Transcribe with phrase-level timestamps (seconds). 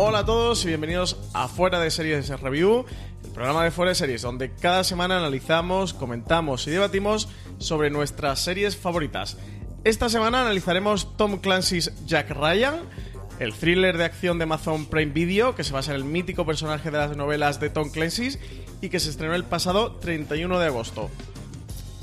[0.00, 2.86] Hola a todos y bienvenidos a Fuera de Series Review,
[3.24, 8.38] el programa de Fuera de Series, donde cada semana analizamos, comentamos y debatimos sobre nuestras
[8.38, 9.38] series favoritas.
[9.82, 12.76] Esta semana analizaremos Tom Clancy's Jack Ryan,
[13.40, 16.92] el thriller de acción de Amazon Prime Video, que se basa en el mítico personaje
[16.92, 18.38] de las novelas de Tom Clancy
[18.80, 21.10] y que se estrenó el pasado 31 de agosto.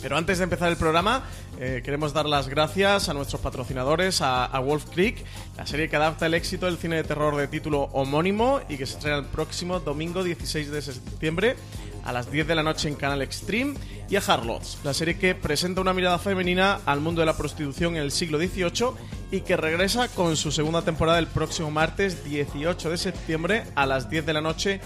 [0.02, 1.24] Pero antes de empezar el programa,
[1.60, 5.24] eh, queremos dar las gracias a nuestros patrocinadores, a, Wolf Creek,
[5.58, 8.86] la serie que adapta el éxito del cine de terror de título homónimo y que
[8.86, 11.56] se estrena el próximo domingo 16 de septiembre
[12.04, 13.74] a las 10 de la noche en Canal Extreme,
[14.08, 17.96] y a Harlots, la serie que presenta una mirada femenina al mundo de la prostitución
[17.96, 18.92] en el siglo XVIII
[19.32, 24.08] y que regresa con su segunda temporada el próximo martes 18 de septiembre a las
[24.10, 24.82] 10 de la noche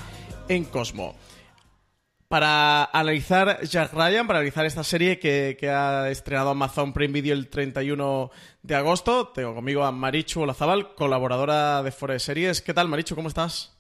[0.48, 1.16] en Cosmo
[2.30, 7.34] para analizar Jack Ryan, para analizar esta serie que, que, ha estrenado Amazon Prime Video
[7.34, 8.30] el 31
[8.62, 9.30] de agosto.
[9.30, 12.62] Tengo conmigo a Marichu Olazabal, colaboradora de Fore Series.
[12.62, 13.16] ¿Qué tal, Marichu?
[13.16, 13.79] ¿Cómo estás?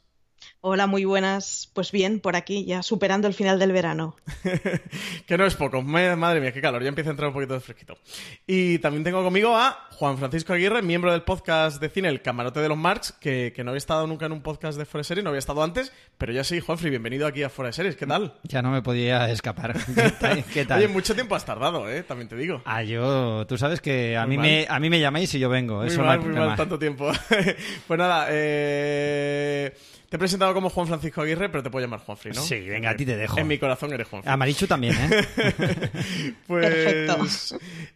[0.61, 1.71] Hola, muy buenas.
[1.73, 4.17] Pues bien, por aquí, ya superando el final del verano.
[5.25, 5.81] que no es poco.
[5.81, 6.83] Madre mía, qué calor.
[6.83, 7.97] Ya empieza a entrar un poquito de fresquito.
[8.45, 12.59] Y también tengo conmigo a Juan Francisco Aguirre, miembro del podcast de cine El Camarote
[12.59, 15.23] de los Marx, que, que no había estado nunca en un podcast de Fuera Series,
[15.23, 17.95] no había estado antes, pero ya sí, Juanfrey, bienvenido aquí a Fuera Series.
[17.95, 18.33] ¿Qué tal?
[18.43, 19.77] Ya no me podía escapar.
[19.95, 20.43] ¿Qué tal?
[20.43, 20.79] ¿Qué tal?
[20.79, 22.03] Oye, mucho tiempo has tardado, ¿eh?
[22.03, 22.61] También te digo.
[22.65, 23.47] Ah, yo...
[23.47, 25.77] Tú sabes que a, mí me, a mí me llamáis y yo vengo.
[25.77, 26.47] Muy Eso mal, no hay muy problema.
[26.47, 27.09] mal, tanto tiempo.
[27.87, 29.73] pues nada, eh...
[30.09, 32.41] Te he presentado como Juan Francisco Aguirre, pero te puedo llamar Juanfrey, ¿no?
[32.41, 33.37] Sí, venga, a ti te dejo.
[33.37, 34.33] En mi corazón eres Juanfrey.
[34.33, 35.25] A Marichu también, ¿eh?
[36.47, 37.25] pues, Perfecto.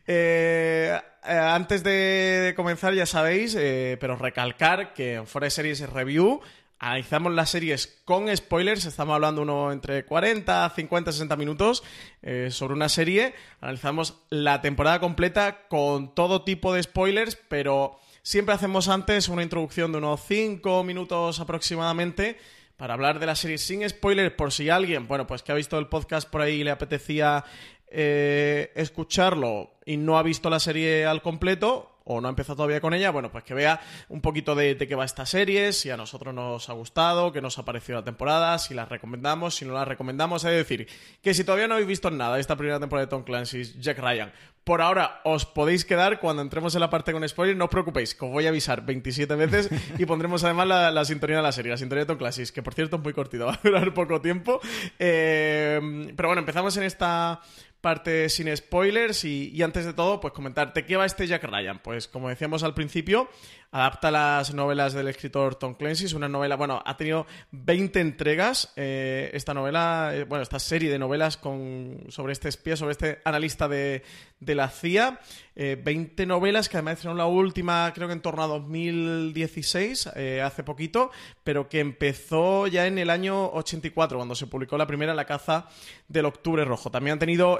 [0.05, 6.39] eh, eh, antes de comenzar, ya sabéis, eh, pero recalcar que en Forest Series Review
[6.79, 8.85] analizamos las series con spoilers.
[8.85, 11.83] Estamos hablando uno entre 40, 50, 60 minutos
[12.21, 13.33] eh, sobre una serie.
[13.61, 19.91] Analizamos la temporada completa con todo tipo de spoilers, pero siempre hacemos antes una introducción
[19.91, 22.37] de unos 5 minutos aproximadamente
[22.77, 25.77] para hablar de la serie sin spoilers por si alguien, bueno, pues que ha visto
[25.77, 27.43] el podcast por ahí y le apetecía
[27.87, 32.81] eh, escucharlo y no ha visto la serie al completo o no ha empezado todavía
[32.81, 35.89] con ella, bueno, pues que vea un poquito de, de qué va esta serie, si
[35.89, 39.65] a nosotros nos ha gustado, qué nos ha parecido la temporada, si la recomendamos, si
[39.65, 40.43] no la recomendamos.
[40.43, 40.87] Es decir,
[41.21, 43.99] que si todavía no habéis visto nada de esta primera temporada de Tom Clancy's Jack
[43.99, 44.31] Ryan,
[44.63, 48.15] por ahora os podéis quedar cuando entremos en la parte con spoilers, no os preocupéis,
[48.15, 51.51] que os voy a avisar 27 veces y pondremos además la, la sintonía de la
[51.51, 53.93] serie, la sintonía de Tom Clancy's, que por cierto es muy cortita, va a durar
[53.93, 54.61] poco tiempo.
[54.99, 57.41] Eh, pero bueno, empezamos en esta
[57.83, 61.79] parte sin spoilers y, y, antes de todo, pues comentarte qué va este Jack Ryan.
[61.83, 63.29] Pues como decíamos al principio,
[63.73, 66.05] adapta las novelas del escritor Tom Clancy.
[66.05, 68.71] Es una novela, bueno, ha tenido 20 entregas.
[68.75, 73.19] Eh, esta novela, eh, bueno, esta serie de novelas con, sobre este espía, sobre este
[73.25, 74.03] analista de,
[74.39, 75.19] de la CIA.
[75.55, 80.41] Eh, 20 novelas que además hicieron la última, creo que en torno a 2016, eh,
[80.41, 81.09] hace poquito,
[81.43, 85.67] pero que empezó ya en el año 84, cuando se publicó la primera, La caza
[86.07, 86.91] del Octubre Rojo.
[86.91, 87.59] También han tenido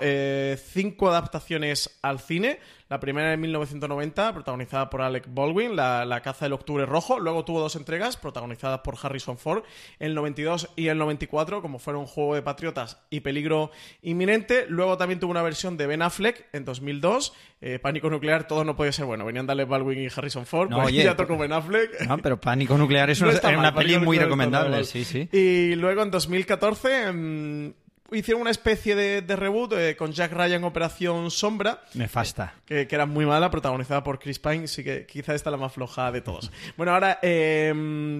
[0.57, 2.59] cinco adaptaciones al cine.
[2.93, 7.19] La primera en 1990, protagonizada por Alec Baldwin, la, la, caza del Octubre Rojo.
[7.19, 9.63] Luego tuvo dos entregas, protagonizadas por Harrison Ford,
[9.97, 13.71] el 92 y el 94, como fueron Juego de Patriotas y Peligro
[14.03, 14.67] Inminente.
[14.69, 18.75] Luego también tuvo una versión de Ben Affleck en 2002, eh, Pánico Nuclear, todo no
[18.75, 19.25] podía ser bueno.
[19.25, 21.99] Venían Alec Baldwin y Harrison Ford, no, pues oye, ya tocó Ben Affleck.
[22.07, 25.27] No, pero Pánico Nuclear es No una, una peli muy recomendable, sí, sí.
[25.31, 27.73] Y luego en 2014 mmm,
[28.13, 31.83] hicieron una especie de, de reboot eh, con Jack Ryan Operación Sombra.
[31.93, 32.55] Nefasta.
[32.65, 35.57] Que, que, era muy mala, protagonizada por Chris Pine, sí que quizá esta es la
[35.57, 36.51] más floja de todos.
[36.77, 37.73] bueno, ahora, eh,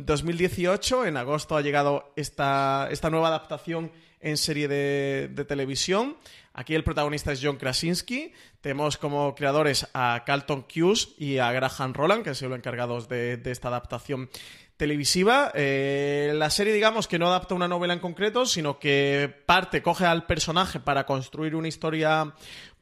[0.05, 6.15] 2018, en agosto, ha llegado esta, esta nueva adaptación en serie de, de, televisión.
[6.53, 8.31] Aquí el protagonista es John Krasinski.
[8.61, 13.09] Tenemos como creadores a Carlton Cuse y a Graham Roland, que han sido los encargados
[13.09, 14.29] de, de esta adaptación
[14.77, 15.51] televisiva.
[15.53, 20.05] Eh, la serie, digamos, que no adapta una novela en concreto, sino que parte, coge
[20.05, 22.33] al personaje para construir una historia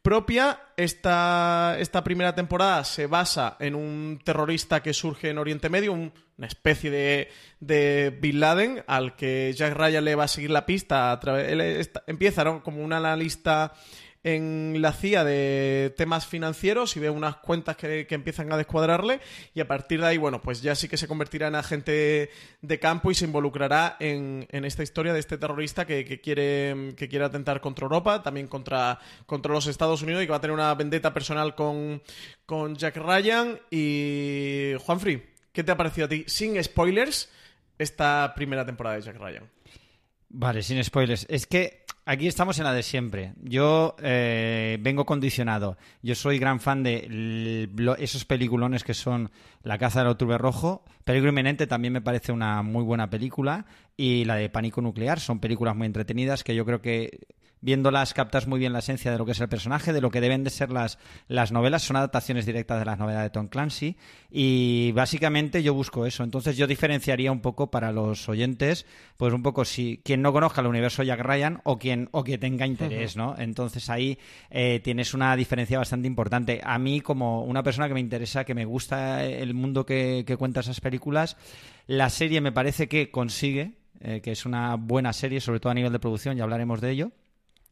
[0.02, 0.60] propia.
[0.78, 6.14] Esta, esta primera temporada se basa en un terrorista que surge en Oriente Medio, un,
[6.38, 7.30] una especie de,
[7.60, 11.12] de, Bin Laden, al que Jack Ryan le va a seguir la pista.
[11.12, 12.64] A él está, empieza ¿no?
[12.64, 13.74] como un analista
[14.24, 19.20] en la CIA de temas financieros y ve unas cuentas que, que, empiezan a descuadrarle
[19.56, 22.30] y a partir de ahí, bueno, pues ya sí que se convertirá en agente
[22.62, 26.94] de campo y se involucrará en, en esta historia de este terrorista que, que, quiere,
[26.96, 30.42] que quiere atentar contra Europa, también contra, contra los Estados Unidos y que va a
[30.42, 32.04] tener una vendetta personal con,
[32.46, 36.24] con Jack Ryan y Juanfrey, ¿qué te ha parecido a ti?
[36.28, 37.30] Sin spoilers,
[37.80, 39.61] esta primera temporada de Jack Ryan.
[40.34, 41.26] Vale, sin spoilers.
[41.30, 43.34] Es que aquí estamos en la de siempre.
[43.42, 45.78] Yo eh, vengo condicionado.
[46.02, 47.68] Yo soy gran fan de
[48.00, 49.30] esos peliculones que son
[49.64, 50.84] La caza del octubre rojo.
[51.04, 53.66] Peligro inminente también me parece una muy buena película.
[53.98, 57.28] Y la de Pánico nuclear son películas muy entretenidas que yo creo que
[57.62, 60.22] viéndolas captas muy bien la esencia de lo que es el personaje, de lo que
[60.22, 60.98] deben de ser las,
[61.28, 61.84] las novelas.
[61.84, 63.96] Son adaptaciones directas de las novelas de Tom Clancy
[64.30, 66.24] y básicamente yo busco eso.
[66.24, 68.86] Entonces yo diferenciaría un poco para los oyentes,
[69.18, 72.38] pues un poco si quien no conozca el universo Jack Ryan o quien o que
[72.38, 73.36] tenga interés, ¿no?
[73.38, 74.18] Entonces ahí
[74.50, 76.62] eh, tienes una diferencia bastante importante.
[76.64, 80.38] A mí como una persona que me interesa, que me gusta el mundo que, que
[80.38, 81.38] cuenta esas películas,
[81.88, 83.74] la serie me parece que consigue
[84.04, 86.90] eh, que es una buena serie, sobre todo a nivel de producción, ya hablaremos de
[86.90, 87.12] ello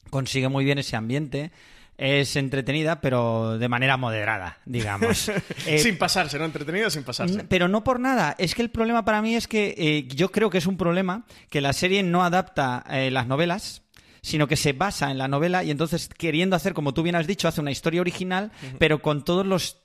[0.09, 1.51] consigue muy bien ese ambiente.
[1.97, 5.29] Es entretenida, pero de manera moderada, digamos.
[5.65, 6.45] Eh, sin pasarse, ¿no?
[6.45, 7.44] Entretenida sin pasarse.
[7.50, 8.35] Pero no por nada.
[8.39, 11.25] Es que el problema para mí es que eh, yo creo que es un problema
[11.50, 13.83] que la serie no adapta eh, las novelas
[14.21, 17.25] sino que se basa en la novela y entonces queriendo hacer, como tú bien has
[17.25, 19.77] dicho, hace una historia original, pero con todos los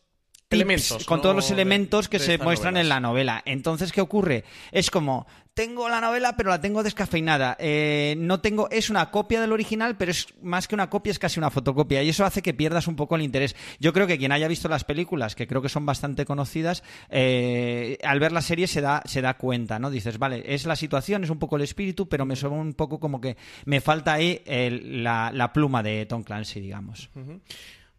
[0.50, 3.42] elementos, con todos los elementos que se muestran en la novela.
[3.44, 4.44] Entonces, ¿qué ocurre?
[4.72, 7.56] Es como, tengo la novela, pero la tengo descafeinada.
[7.60, 11.18] Eh, no tengo, es una copia del original, pero es más que una copia, es
[11.18, 12.02] casi una fotocopia.
[12.02, 13.54] Y eso hace que pierdas un poco el interés.
[13.78, 17.98] Yo creo que quien haya visto las películas, que creo que son bastante conocidas, eh,
[18.02, 19.90] al ver la serie se da, se da cuenta, ¿no?
[19.90, 22.98] Dices, vale, es la situación, es un poco el espíritu, pero me suena un poco
[22.98, 27.10] como que me falta ahí la, pluma de Tom Clancy, digamos.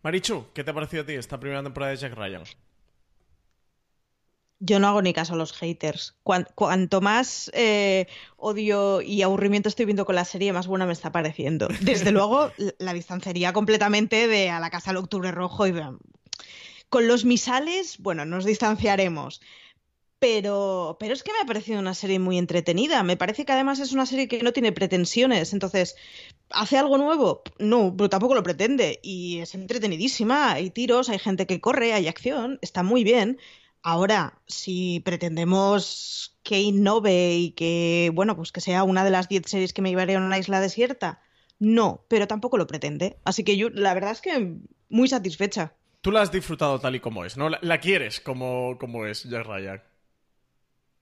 [0.05, 2.43] Marichu, ¿qué te ha parecido a ti esta primera temporada de Jack Ryan?
[4.59, 6.15] Yo no hago ni caso a los haters.
[6.21, 8.05] Cuanto, más eh,
[8.37, 11.69] odio y aburrimiento estoy viendo con la serie, más buena me está pareciendo.
[11.81, 15.73] Desde luego, la distanciaría completamente de A la Casa del Octubre Rojo y
[16.89, 19.41] con los misales, bueno, nos distanciaremos.
[20.27, 23.03] Pero, pero es que me ha parecido una serie muy entretenida.
[23.03, 25.53] Me parece que además es una serie que no tiene pretensiones.
[25.53, 25.95] Entonces,
[26.49, 27.43] ¿hace algo nuevo?
[27.59, 28.99] No, pero tampoco lo pretende.
[29.03, 30.53] Y es entretenidísima.
[30.53, 32.57] Hay tiros, hay gente que corre, hay acción.
[32.63, 33.37] Está muy bien.
[33.83, 39.43] Ahora, si pretendemos que innove y que, bueno, pues que sea una de las 10
[39.45, 41.21] series que me llevarían a una isla desierta,
[41.59, 43.19] no, pero tampoco lo pretende.
[43.25, 44.55] Así que la verdad es que
[44.89, 45.75] muy satisfecha.
[46.01, 47.49] Tú la has disfrutado tal y como es, ¿no?
[47.49, 49.83] La, quieres como, como es Jack Ryan.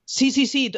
[0.05, 0.71] Sí, sí, sí,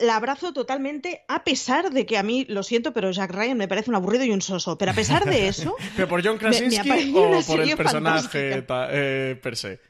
[0.00, 3.66] la abrazo totalmente, a pesar de que a mí, lo siento, pero Jack Ryan me
[3.66, 4.78] parece un aburrido y un soso.
[4.78, 5.74] Pero a pesar de eso.
[5.96, 9.80] ¿Pero por John Krasinski o por el personaje eh, per se?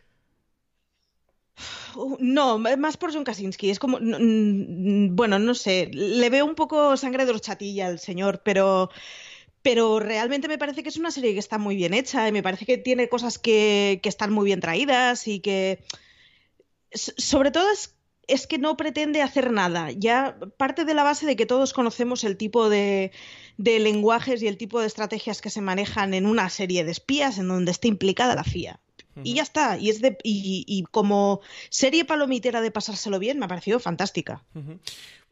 [2.21, 3.71] No, más por John Krasinski.
[3.71, 3.99] Es como.
[4.01, 5.91] Bueno, no sé.
[5.93, 8.91] Le veo un poco sangre de horchatilla al señor, pero.
[9.61, 12.45] Pero realmente me parece que es una serie que está muy bien hecha y me
[12.45, 15.83] parece que tiene cosas que, que están muy bien traídas y que.
[16.93, 17.98] Sobre todo es
[18.29, 19.91] es que no pretende hacer nada.
[19.91, 23.11] Ya parte de la base de que todos conocemos el tipo de,
[23.57, 27.49] lenguajes y el tipo de estrategias que se manejan en una serie de espías en
[27.49, 28.81] donde está implicada la FIA.
[29.25, 29.79] Y ya está.
[29.79, 31.41] Y, es de, y, como
[31.71, 34.45] serie palomitera de pasárselo bien, me ha parecido fantástica.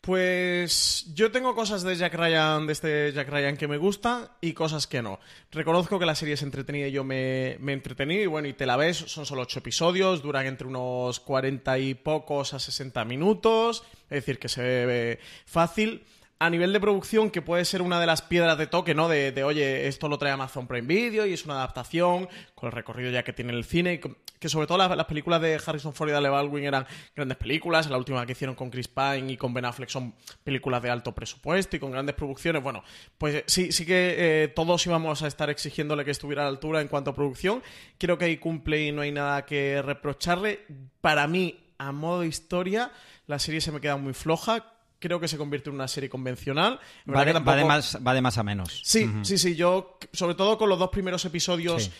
[0.07, 4.53] Pues yo tengo cosas de Jack Ryan, de este Jack Ryan que me gusta y
[4.53, 5.19] cosas que no.
[5.51, 8.67] Reconozco que la serie es entretenida y yo me, me entretení y bueno, y te
[8.67, 13.83] la ves, son solo ocho episodios, duran entre unos cuarenta y pocos a sesenta minutos,
[14.05, 16.05] es decir, que se ve fácil
[16.39, 19.09] a nivel de producción, que puede ser una de las piedras de toque, ¿no?
[19.09, 23.11] De, oye, esto lo trae Amazon Prime Video y es una adaptación con el recorrido
[23.11, 24.01] ya que tiene el cine,
[24.39, 27.99] que sobre todo las, películas de Harrison Ford y Dale Baldwin eran grandes películas, la
[27.99, 31.77] última que hicieron con Chris Pine y con Ben Affleck son películas de alto presupuesto
[31.77, 32.83] y con grandes producciones, bueno,
[33.19, 34.15] pues sí, sí que
[34.45, 37.63] eh, todos íbamos a estar exigiéndole que estuviera a la altura en cuanto a producción,
[37.99, 40.61] creo que ahí cumple y no hay nada que reprocharle,
[41.01, 42.91] para mí, a modo historia,
[43.27, 46.81] la serie se me queda muy floja, creo que se convierte en una serie convencional.
[47.09, 48.81] Va de, más, va de, más, a menos.
[48.85, 49.55] Sí, sí, sí.
[49.55, 51.91] Yo, sobre todo con los dos primeros episodios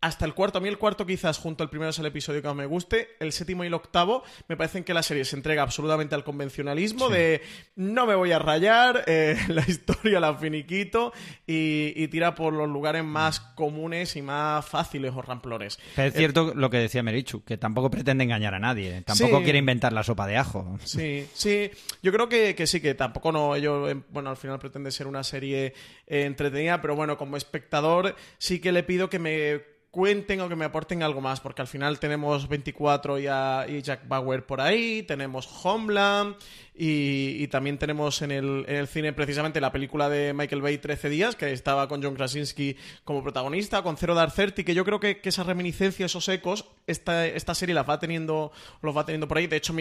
[0.00, 0.58] hasta el cuarto.
[0.58, 3.16] A mí el cuarto quizás junto al primero es el episodio que más me guste.
[3.20, 7.08] El séptimo y el octavo me parecen que la serie se entrega absolutamente al convencionalismo
[7.08, 7.42] de
[7.76, 11.12] no me voy a rayar, eh, la historia la finiquito
[11.46, 15.78] y, tira por los lugares más comunes y más fáciles o ramplones.
[15.96, 19.02] es cierto lo que decía Merichu, que tampoco pretende engañar a nadie.
[19.02, 20.78] Tampoco quiere inventar la sopa de ajo.
[20.84, 21.70] Sí, sí.
[22.02, 25.22] Yo creo que, sí, que tampoco no, ello, eh, bueno, al final pretende ser una
[25.22, 25.74] serie
[26.06, 30.56] eh, entretenida, pero bueno, como espectador sí que le pido que me cuenten o que
[30.56, 35.02] me aporten algo más, porque al final tenemos 24 y, y Jack Bauer por ahí,
[35.02, 36.36] tenemos Homeland
[36.80, 41.08] Y, también tenemos en el, en el, cine precisamente la película de Michael Bay 13
[41.08, 45.00] días, que estaba con John Krasinski como protagonista, con Zero Dark Thirty, que yo creo
[45.00, 49.26] que, que esa reminiscencia, esos ecos, esta, esta serie las va teniendo, los va teniendo
[49.26, 49.48] por ahí.
[49.48, 49.74] De hecho,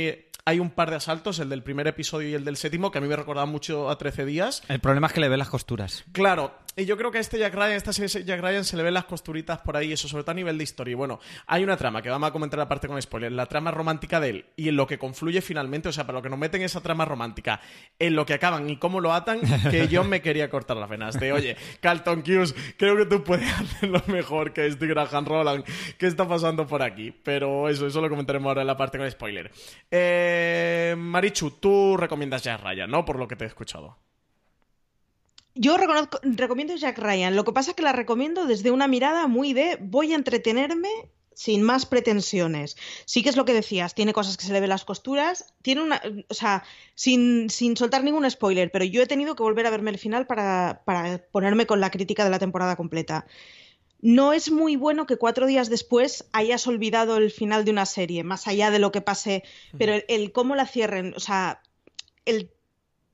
[0.46, 3.02] hay un par de asaltos, el del primer episodio y el del séptimo, que a
[3.02, 4.64] mí me recordaba mucho a 13 días.
[4.68, 6.04] El problema es que le ve las costuras.
[6.14, 8.84] Claro, y yo creo que a este Jack Ryan, esta serie Jack Ryan se le
[8.84, 10.92] ven las costuritas por ahí, eso sobre todo a nivel de historia.
[10.92, 14.20] Y bueno, hay una trama que vamos a comentar aparte con spoiler, la trama romántica
[14.20, 16.62] de él y en lo que confluye finalmente, o sea, para lo que nos meten
[16.62, 17.60] esa trama romántica,
[18.00, 21.20] en lo que acaban y cómo lo atan, que yo me quería cortar las venas.
[21.20, 25.66] De, oye, Carlton Hughes, creo que tú puedes hacerlo mejor que este Graham Roland.
[25.98, 27.12] ¿Qué está pasando por aquí?
[27.12, 29.52] Pero eso, eso lo comentaremos ahora en la parte con spoiler.
[29.92, 33.04] Eh, Marichu, tú recomiendas Jack Ryan, ¿no?
[33.04, 33.98] Por lo que te he escuchado.
[35.56, 37.36] Yo recomiendo Jack Ryan.
[37.36, 40.90] Lo que pasa es que la recomiendo desde una mirada muy de voy a entretenerme
[41.38, 42.78] sin más pretensiones.
[43.06, 45.84] Sí que es lo que decías, tiene cosas que se le ven las costuras, tiene
[45.84, 46.64] una, o sea,
[46.96, 50.26] sin, sin soltar ningún spoiler, pero yo he tenido que volver a verme el final
[50.26, 53.28] para, para ponerme con la crítica de la temporada completa.
[54.02, 58.24] No es muy bueno que cuatro días después hayas olvidado el final de una serie,
[58.24, 59.44] más allá de lo que pase,
[59.78, 61.62] pero el, el cómo la cierren, o sea,
[62.26, 62.50] el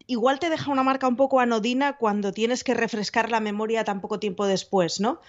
[0.08, 4.00] igual te deja una marca un poco anodina cuando tienes que refrescar la memoria tan
[4.00, 5.20] poco tiempo después, ¿no?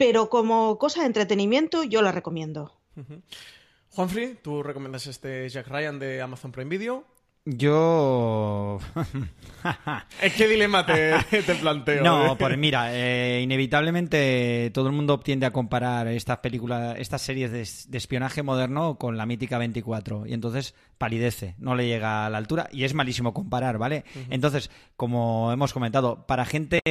[0.00, 2.72] Pero como cosa de entretenimiento, yo la recomiendo.
[3.90, 7.04] Juanfrey, ¿tú recomiendas este Jack Ryan de Amazon Prime Video?
[7.44, 8.78] Yo.
[10.22, 11.20] es que dilema te,
[11.60, 12.02] planteo.
[12.02, 17.50] No, pues mira, eh, inevitablemente todo el mundo tiende a comparar estas películas, estas series
[17.50, 20.26] de, espionaje moderno con la mítica 24.
[20.26, 22.68] Y entonces palidece, no le llega a la altura.
[22.70, 24.04] Y es malísimo comparar, ¿vale?
[24.28, 26.82] Entonces, como hemos comentado, para gente.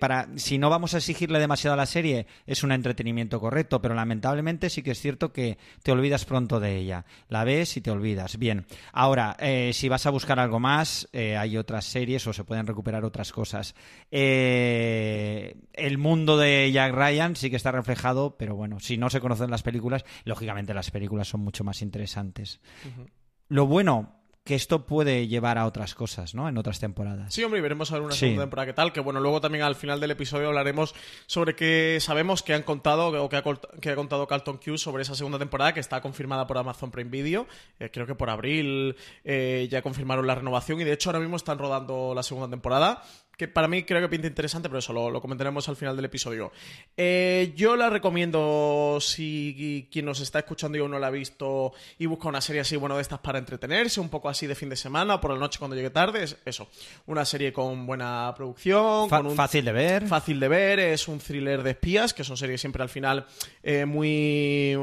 [0.00, 3.80] para Si no vamos a exigirle demasiado a la serie, es un entretenimiento correcto.
[3.80, 7.04] Pero lamentablemente sí que es cierto que te olvidas pronto de ella.
[7.28, 8.36] La ves y te olvidas.
[8.36, 8.66] Bien.
[8.92, 12.66] Ahora, eh, si vas a buscar algo más, eh, hay otras series o se pueden
[12.66, 13.76] recuperar otras cosas.
[14.10, 19.20] Eh, el mundo de Jack Ryan sí que está reflejado, pero bueno, si no se
[19.20, 22.60] conocen las películas, lógicamente las películas son mucho más interesantes.
[23.52, 26.48] Lo bueno, que esto puede llevar a otras cosas, ¿no?
[26.48, 27.34] En otras temporadas.
[27.34, 28.92] Sí, hombre, y veremos a ver una segunda temporada qué tal.
[28.94, 30.94] Que bueno, luego también al final del episodio hablaremos
[31.26, 33.42] sobre que sabemos que han contado o que ha,
[33.78, 37.10] que ha contado Carlton Q sobre esa segunda temporada que está confirmada por Amazon Prime
[37.10, 37.46] Video.
[37.78, 41.36] Eh, creo que por abril eh, ya confirmaron la renovación y de hecho ahora mismo
[41.36, 43.02] están rodando la segunda temporada
[43.36, 46.52] que para mí creo que pinta interesante, pero eso lo, comentaremos al final del episodio.
[46.96, 51.72] Eh, yo la recomiendo si quien nos está escuchando y aún no la ha visto
[51.98, 54.68] y busca una serie así, bueno, de estas para entretenerse, un poco así de fin
[54.68, 56.68] de semana o por la noche cuando llegue tarde, es eso,
[57.06, 60.06] una serie con buena producción, fácil de ver.
[60.06, 63.26] Fácil de ver, es un thriller de espías, que son series siempre al final
[63.62, 64.76] eh, muy,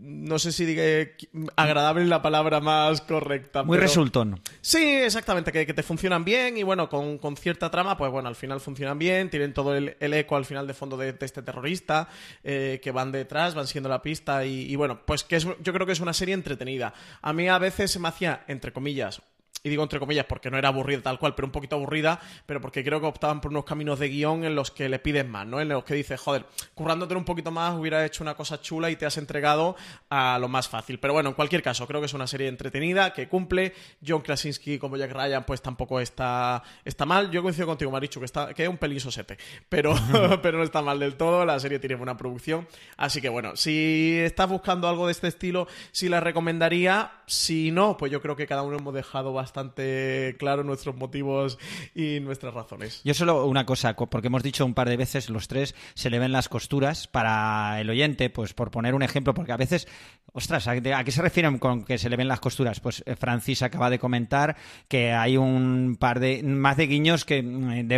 [0.00, 1.10] no sé si diga
[1.56, 3.62] agradable la palabra más correcta.
[3.62, 4.40] Muy resultón.
[4.60, 8.36] Sí, exactamente, que, te funcionan bien y bueno, con, con cierta trama, pues bueno, al
[8.36, 12.08] final funcionan bien, tienen todo el, eco al final de fondo de, este terrorista,
[12.44, 15.86] eh, que van detrás, van siguiendo la pista y, bueno, pues que es, yo creo
[15.86, 16.92] que es una serie entretenida.
[17.22, 19.22] A mí a veces se me hacía, entre comillas,
[19.62, 22.60] y digo entre comillas porque no era aburrida tal cual, pero un poquito aburrida, pero
[22.60, 25.46] porque creo que optaban por unos caminos de guion en los que le pides más,
[25.46, 25.60] ¿no?
[25.60, 28.96] En los que dices, joder, currándote un poquito más, hubiera hecho una cosa chula y
[28.96, 29.76] te has entregado
[30.08, 30.98] a lo más fácil.
[30.98, 33.74] Pero bueno, en cualquier caso, creo que es una serie entretenida, que cumple.
[34.06, 37.30] John Krasinski como Jack Ryan, pues tampoco está, está mal.
[37.30, 39.36] Yo coincido contigo, Marichu, que, está, que es un pelín sosete,
[39.68, 39.94] pero,
[40.42, 41.44] pero no está mal del todo.
[41.44, 42.66] La serie tiene buena producción.
[42.96, 47.12] Así que bueno, si estás buscando algo de este estilo, sí la recomendaría.
[47.26, 51.58] Si no, pues yo creo que cada uno hemos dejado bastante bastante claro nuestros motivos
[51.92, 53.00] y nuestras razones.
[53.02, 56.20] Yo solo una cosa, porque hemos dicho un par de veces los tres, se le
[56.20, 59.88] ven las costuras para el oyente, pues por poner un ejemplo, porque a veces,
[60.32, 62.78] ostras, ¿a, qué se refieren con que se le ven las costuras?
[62.78, 67.42] Pues eh, Francis acaba de comentar que hay un par de, más de guiños que
[67.42, 67.88] mm,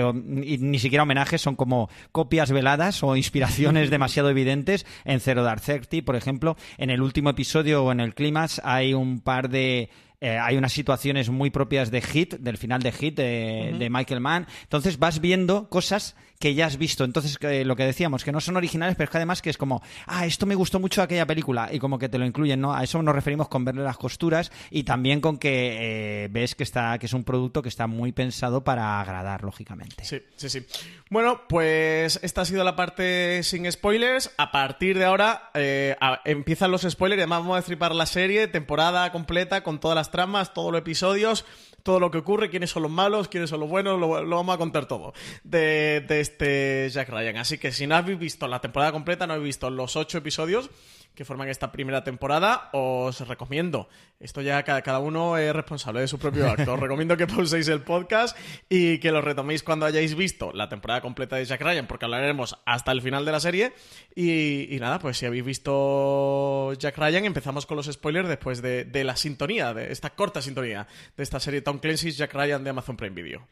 [0.60, 6.00] ni siquiera homenajes, son como copias veladas o inspiraciones demasiado evidentes en Zero Dark Thirty,
[6.00, 6.56] por ejemplo.
[6.78, 9.90] En el último episodio o en el clímax hay un par de
[10.22, 14.46] eh, hay unas situaciones muy propias de Hit, del final de Hit de, Michael Mann.
[14.62, 17.04] Entonces vas viendo cosas que ya has visto.
[17.04, 19.80] Entonces, lo que decíamos, que no son originales, pero es que además que es como,
[20.06, 22.74] ah, esto me gustó mucho aquella película, y como que te lo incluyen, ¿no?
[22.74, 26.64] A eso nos referimos con verle las costuras y también con que eh, ves que
[26.64, 30.04] está, que es un producto que está muy pensado para agradar, lógicamente.
[30.04, 30.66] Sí, sí, sí.
[31.10, 34.32] Bueno, pues esta ha sido la parte sin spoilers.
[34.36, 35.94] A partir de ahora eh,
[36.24, 40.52] empiezan los spoilers, además vamos a destripar la serie, temporada completa, con todas las tramas,
[40.52, 41.44] todos los episodios
[41.82, 44.58] todo lo que ocurre, quiénes son los malos, quiénes son los buenos, lo, vamos a
[44.58, 45.12] contar todo
[45.44, 47.36] de, este Jack Ryan.
[47.36, 50.70] Así que si no habéis visto la temporada completa, no habéis visto los ocho episodios,
[51.14, 56.08] que forman esta primera temporada, os recomiendo, esto ya cada, cada uno es responsable de
[56.08, 58.36] su propio acto, os recomiendo que pauséis el podcast
[58.70, 62.56] y que lo retoméis cuando hayáis visto la temporada completa de Jack Ryan, porque hablaremos
[62.64, 63.74] hasta el final de la serie.
[64.14, 68.84] Y, y nada, pues si habéis visto Jack Ryan, empezamos con los spoilers después de,
[68.84, 70.86] de la sintonía, de esta corta sintonía
[71.16, 73.46] de esta serie Tom Clancy's Jack Ryan de Amazon Prime Video.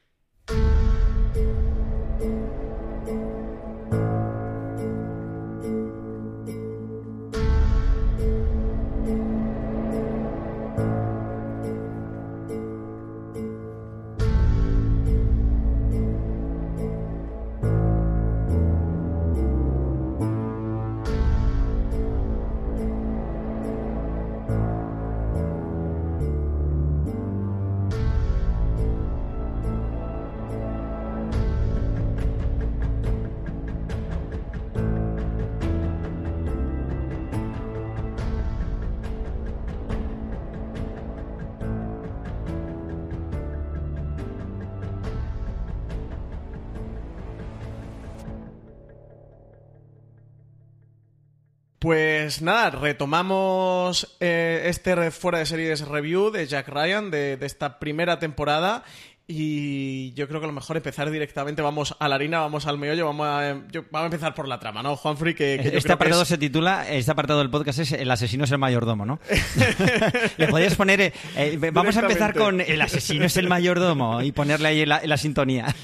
[52.30, 57.80] Pues nada, retomamos eh, este fuera de series review de Jack Ryan de, de, esta
[57.80, 58.84] primera temporada
[59.30, 62.78] y yo creo que a lo mejor empezar directamente, vamos a la harina, vamos al
[62.78, 65.34] meollo, vamos a, yo, vamos a empezar por la trama, ¿no, Juanfrey?
[65.34, 66.28] Que, que este apartado es...
[66.28, 69.20] se titula, este apartado del podcast es El asesino es el mayordomo, ¿no?
[70.36, 74.32] Le podrías poner, eh, eh, vamos a empezar con El asesino es el mayordomo y
[74.32, 75.74] ponerle ahí la, la sintonía.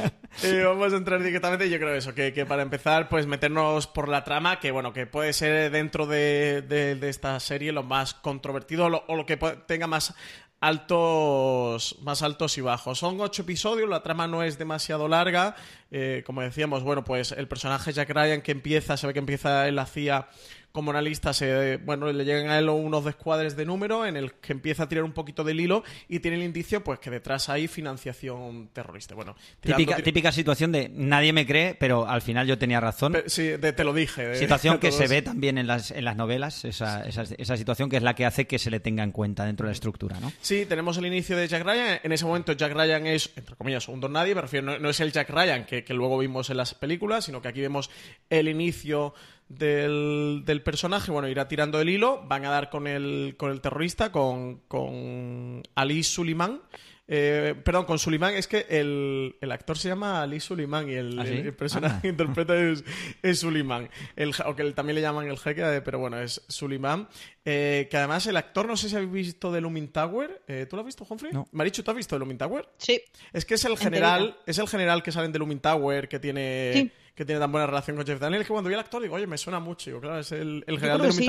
[0.43, 4.09] Eh, vamos a entrar directamente, yo creo eso, que, que, para empezar, pues meternos por
[4.09, 8.13] la trama, que bueno, que puede ser dentro de, de, de esta serie lo más
[8.13, 9.37] controvertido lo, o lo que
[9.67, 10.15] tenga más
[10.67, 12.99] altos más altos y bajos.
[12.99, 15.55] Son ocho episodios, la trama no es demasiado larga.
[15.91, 19.69] Eh, como decíamos, bueno, pues el personaje Jack Ryan que empieza, se ve que empieza
[19.69, 20.29] en la CIA
[20.77, 24.53] como analista, se, bueno, le llegan a él unos descuadres de número en el que
[24.53, 27.67] empieza a tirar un poquito del hilo y tiene el indicio pues que detrás hay
[27.67, 29.15] financiación terrorista.
[29.15, 33.13] Bueno, típica, típica situación de nadie me cree, pero al final yo tenía razón.
[33.13, 34.29] Pero, sí, de, te lo dije.
[34.29, 37.89] De, situación que se ve también en las, en las novelas, esa, esa, esa, situación
[37.89, 40.21] que es la que hace que se le tenga en cuenta dentro de la estructura,
[40.21, 40.31] ¿no?
[40.43, 42.01] Sí, tenemos el inicio de Jack Ryan.
[42.03, 44.91] En ese momento Jack Ryan es, entre comillas, un don nadie, me refiero, no, no
[44.91, 47.89] es el Jack Ryan que, que luego vimos en las películas, sino que aquí vemos
[48.29, 49.15] el inicio
[49.49, 53.61] del, del, personaje, bueno, irá tirando el hilo, van a dar con el, con el
[53.61, 56.61] terrorista, con, con Ali Suleiman.
[57.09, 61.21] Eh, perdón, con Suleiman es que el, el, actor se llama Ali Suleiman y el,
[61.21, 61.35] ¿Ah, sí?
[61.35, 62.83] el personaje que interpreta es,
[63.23, 63.89] es Suleiman.
[64.17, 67.09] El, o que también le llaman el jeque, pero bueno, es Suleiman.
[67.45, 70.43] Eh, que además el actor, no sé si habéis visto de Lumin Tower.
[70.49, 71.33] Eh, ¿Tú lo has visto, Humphrey?
[71.33, 71.47] No.
[71.53, 72.69] Marichu, ¿tú has visto de Lumin Tower?
[72.79, 73.01] Sí.
[73.33, 76.71] Es que es el general, es el general que salen de Lumin Tower, que tiene...
[76.75, 79.15] Sí que tiene tan buena relación con Jeff Daniels que cuando vi al actor digo,
[79.15, 79.89] oye, me suena mucho.
[79.89, 81.27] Digo, claro, es el, el general de sí.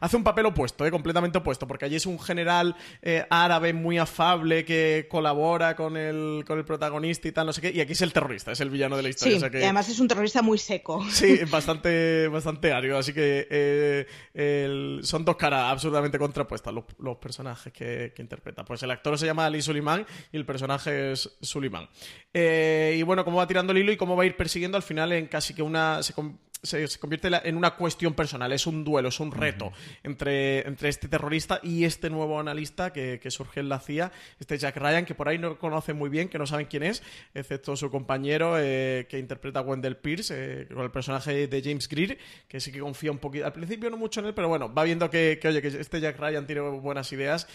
[0.00, 3.98] Hace un papel opuesto, eh, completamente opuesto, porque allí es un general eh, árabe muy
[3.98, 7.92] afable que colabora con el, con el protagonista y tal, no sé qué, y aquí
[7.92, 9.34] es el terrorista, es el villano de la historia.
[9.34, 9.60] Sí, o sea que...
[9.60, 11.04] y además es un terrorista muy seco.
[11.10, 17.18] Sí, bastante, bastante árido, así que eh, el, son dos caras absolutamente contrapuestas los, los
[17.18, 18.64] personajes que, que, interpreta.
[18.64, 21.88] Pues el actor se llama Ali Suleiman y el personaje es Suleiman.
[22.32, 24.82] Eh, y bueno, cómo va tirando el hilo y cómo va a ir persiguiendo al
[24.82, 26.14] final en casi que una se,
[26.62, 30.00] se, se, convierte en una cuestión personal, es un duelo, es un reto uh -huh.
[30.04, 34.58] entre, entre este terrorista y este nuevo analista que, que, surge en la CIA, este
[34.58, 37.02] Jack Ryan, que por ahí no conoce muy bien, que no saben quién es,
[37.34, 41.88] excepto su compañero eh, que interpreta a Wendell Pierce, eh, con el personaje de James
[41.88, 44.72] Greer, que sí que confía un poquito, al principio no mucho en él, pero bueno,
[44.72, 47.46] va viendo que, que oye, que este Jack Ryan tiene buenas ideas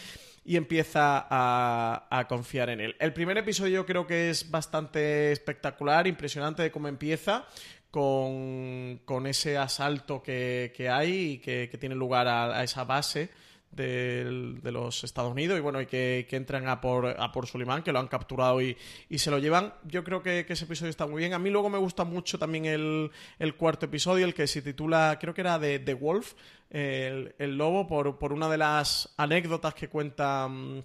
[0.43, 2.95] y empieza a, confiar en él.
[2.99, 7.45] El primer episodio creo que es bastante espectacular, impresionante de cómo empieza,
[7.91, 13.29] con, ese asalto que, hay y que, tiene lugar a esa base
[13.71, 17.83] de, los Estados Unidos y bueno y que, que entran a por, a por Suleiman
[17.83, 18.77] que lo han capturado y,
[19.09, 19.73] y se lo llevan.
[19.83, 21.33] Yo creo que, que, ese episodio está muy bien.
[21.33, 25.17] A mí luego me gusta mucho también el, el cuarto episodio el que se titula
[25.19, 26.33] creo que era de The Wolf
[26.69, 30.81] el, el, lobo por, por una de las anécdotas que cuenta um,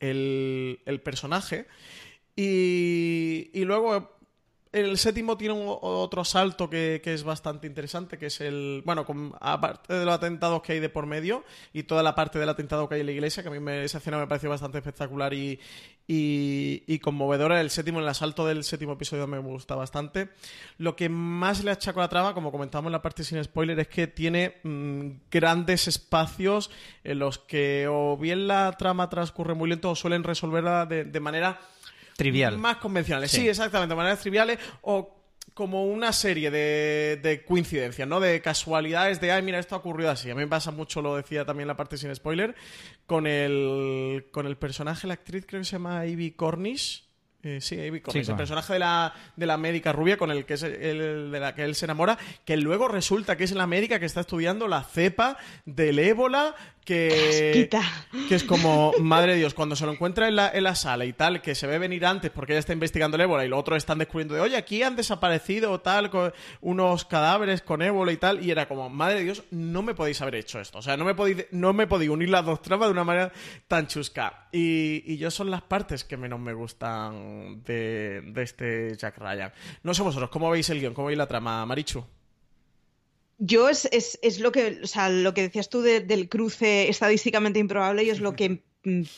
[0.00, 1.66] el, el personaje.
[2.36, 4.17] Y, y luego
[4.72, 8.82] el séptimo tiene un, otro salto que, es bastante interesante, que es el.
[8.84, 12.38] Bueno, con, aparte de los atentados que hay de por medio y toda la parte
[12.38, 14.50] del atentado que hay en la iglesia, que a mí me, esa escena me pareció
[14.50, 15.58] bastante espectacular y,
[16.06, 17.60] y, y, conmovedora.
[17.60, 20.30] El séptimo, el asalto del séptimo episodio me gusta bastante.
[20.76, 23.78] Lo que más le achaco a la trama, como comentamos en la parte sin spoiler,
[23.80, 26.70] es que tiene mmm, grandes espacios
[27.04, 31.58] en los que o bien la trama transcurre muy lento o suelen resolverla de manera
[32.18, 32.58] trivial.
[32.58, 33.30] Más convencionales.
[33.30, 35.14] Sí, sí exactamente, maneras triviales o
[35.54, 38.18] como una serie de, de coincidencias, ¿no?
[38.20, 40.28] De casualidades, de, ay, mira, esto ha ocurrido así.
[40.28, 42.54] A mí me pasa mucho, lo decía también la parte sin spoiler,
[43.06, 47.07] con el, con el personaje, la actriz creo que se llama Ivy Cornish.
[47.48, 47.76] Eh, sí,
[48.10, 51.40] Sí, el personaje de la, de la médica rubia con el que es el, de
[51.40, 54.68] la que él se enamora, que luego resulta que es la médica que está estudiando
[54.68, 57.68] la cepa del ébola, que,
[58.28, 61.04] que es como, madre de Dios, cuando se lo encuentra en la, en la sala
[61.04, 63.58] y tal, que se ve venir antes porque ella está investigando el ébola y los
[63.60, 66.10] otros están descubriendo de, oye, aquí han desaparecido tal,
[66.62, 70.22] unos cadáveres con ébola y tal, y era como, madre de Dios, no me podéis
[70.22, 70.78] haber hecho esto.
[70.78, 73.32] O sea, no me podéis, no me podéis unir las dos tramas de una manera
[73.66, 74.48] tan chusca.
[74.50, 79.52] Y, y yo son las partes que menos me gustan de, de este Jack Ryan.
[79.82, 80.94] No sé vosotros, ¿cómo veis el guion?
[80.94, 82.04] ¿Cómo veis la trama, Marichu?
[83.38, 86.88] Yo es, es, es lo que, o sea, lo que decías tú de- del cruce
[86.88, 88.62] estadísticamente improbable y es lo que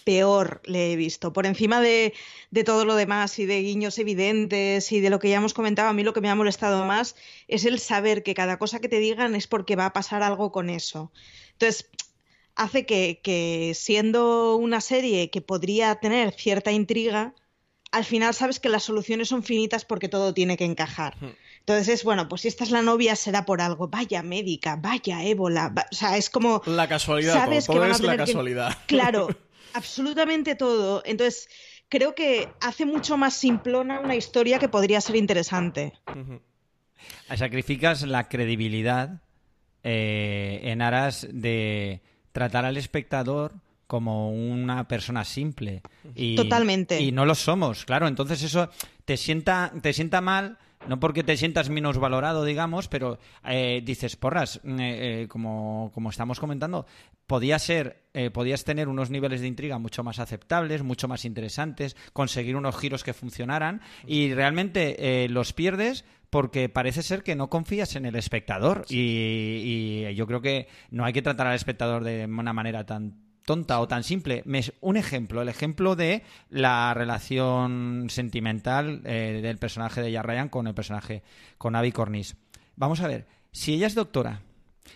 [0.05, 1.33] peor le he visto.
[1.33, 2.13] Por encima de,
[2.51, 5.89] de todo lo demás y de guiños evidentes y de lo que ya hemos comentado,
[5.89, 7.17] a mí lo que me ha molestado más
[7.49, 10.51] es el saber que cada cosa que te digan es porque va a pasar algo
[10.53, 11.13] con eso.
[11.53, 11.89] Entonces,
[12.57, 17.35] hace que, que siendo una serie que podría tener cierta intriga,
[17.93, 21.17] al final sabes que las soluciones son finitas porque todo tiene que encajar.
[21.59, 23.89] Entonces es, bueno, pues si esta es la novia será por algo.
[23.89, 25.69] Vaya médica, vaya ébola.
[25.69, 26.63] va- O sea, es como...
[26.67, 28.79] La casualidad, sabes todo, que van a es la tener que- casualidad.
[28.87, 29.29] Claro,
[29.75, 31.03] absolutamente todo.
[31.05, 31.49] Entonces,
[31.89, 35.93] creo que hace mucho más simplona una historia que podría ser interesante.
[37.37, 39.21] Sacrificas la credibilidad
[39.83, 43.55] eh, en aras de tratar al espectador
[43.91, 45.83] como una persona simple.
[46.15, 47.01] Y, Totalmente.
[47.01, 48.07] Y no lo somos, claro.
[48.07, 48.71] Entonces eso
[49.05, 50.59] te sienta, te sienta mal.
[50.89, 56.09] No porque te sientas menos valorado, digamos, pero eh, dices, porras, eh, eh, como, como
[56.09, 56.87] estamos comentando,
[57.27, 61.97] podía ser, eh, podías tener unos niveles de intriga mucho más aceptables, mucho más interesantes,
[62.15, 67.51] conseguir unos giros que funcionaran y realmente eh, los pierdes porque parece ser que no
[67.51, 72.05] confías en el espectador y, y yo creo que no hay que tratar al espectador
[72.05, 74.43] de una manera tan tonta o tan simple.
[74.45, 80.49] Me- un ejemplo, el ejemplo de la relación sentimental eh, del personaje de Jack Ryan
[80.49, 81.23] con el personaje,
[81.59, 82.35] con Abby Cornish.
[82.77, 84.43] Vamos a ver, si ella es doctora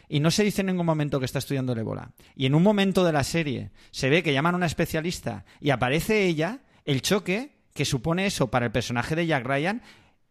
[0.09, 2.63] y no se dice en ningún momento que está estudiando el ébola, y en un
[2.63, 7.03] momento de la serie se ve que llaman a una especialista y aparece ella, el
[7.03, 9.83] choque que supone eso para el personaje de Jack Ryan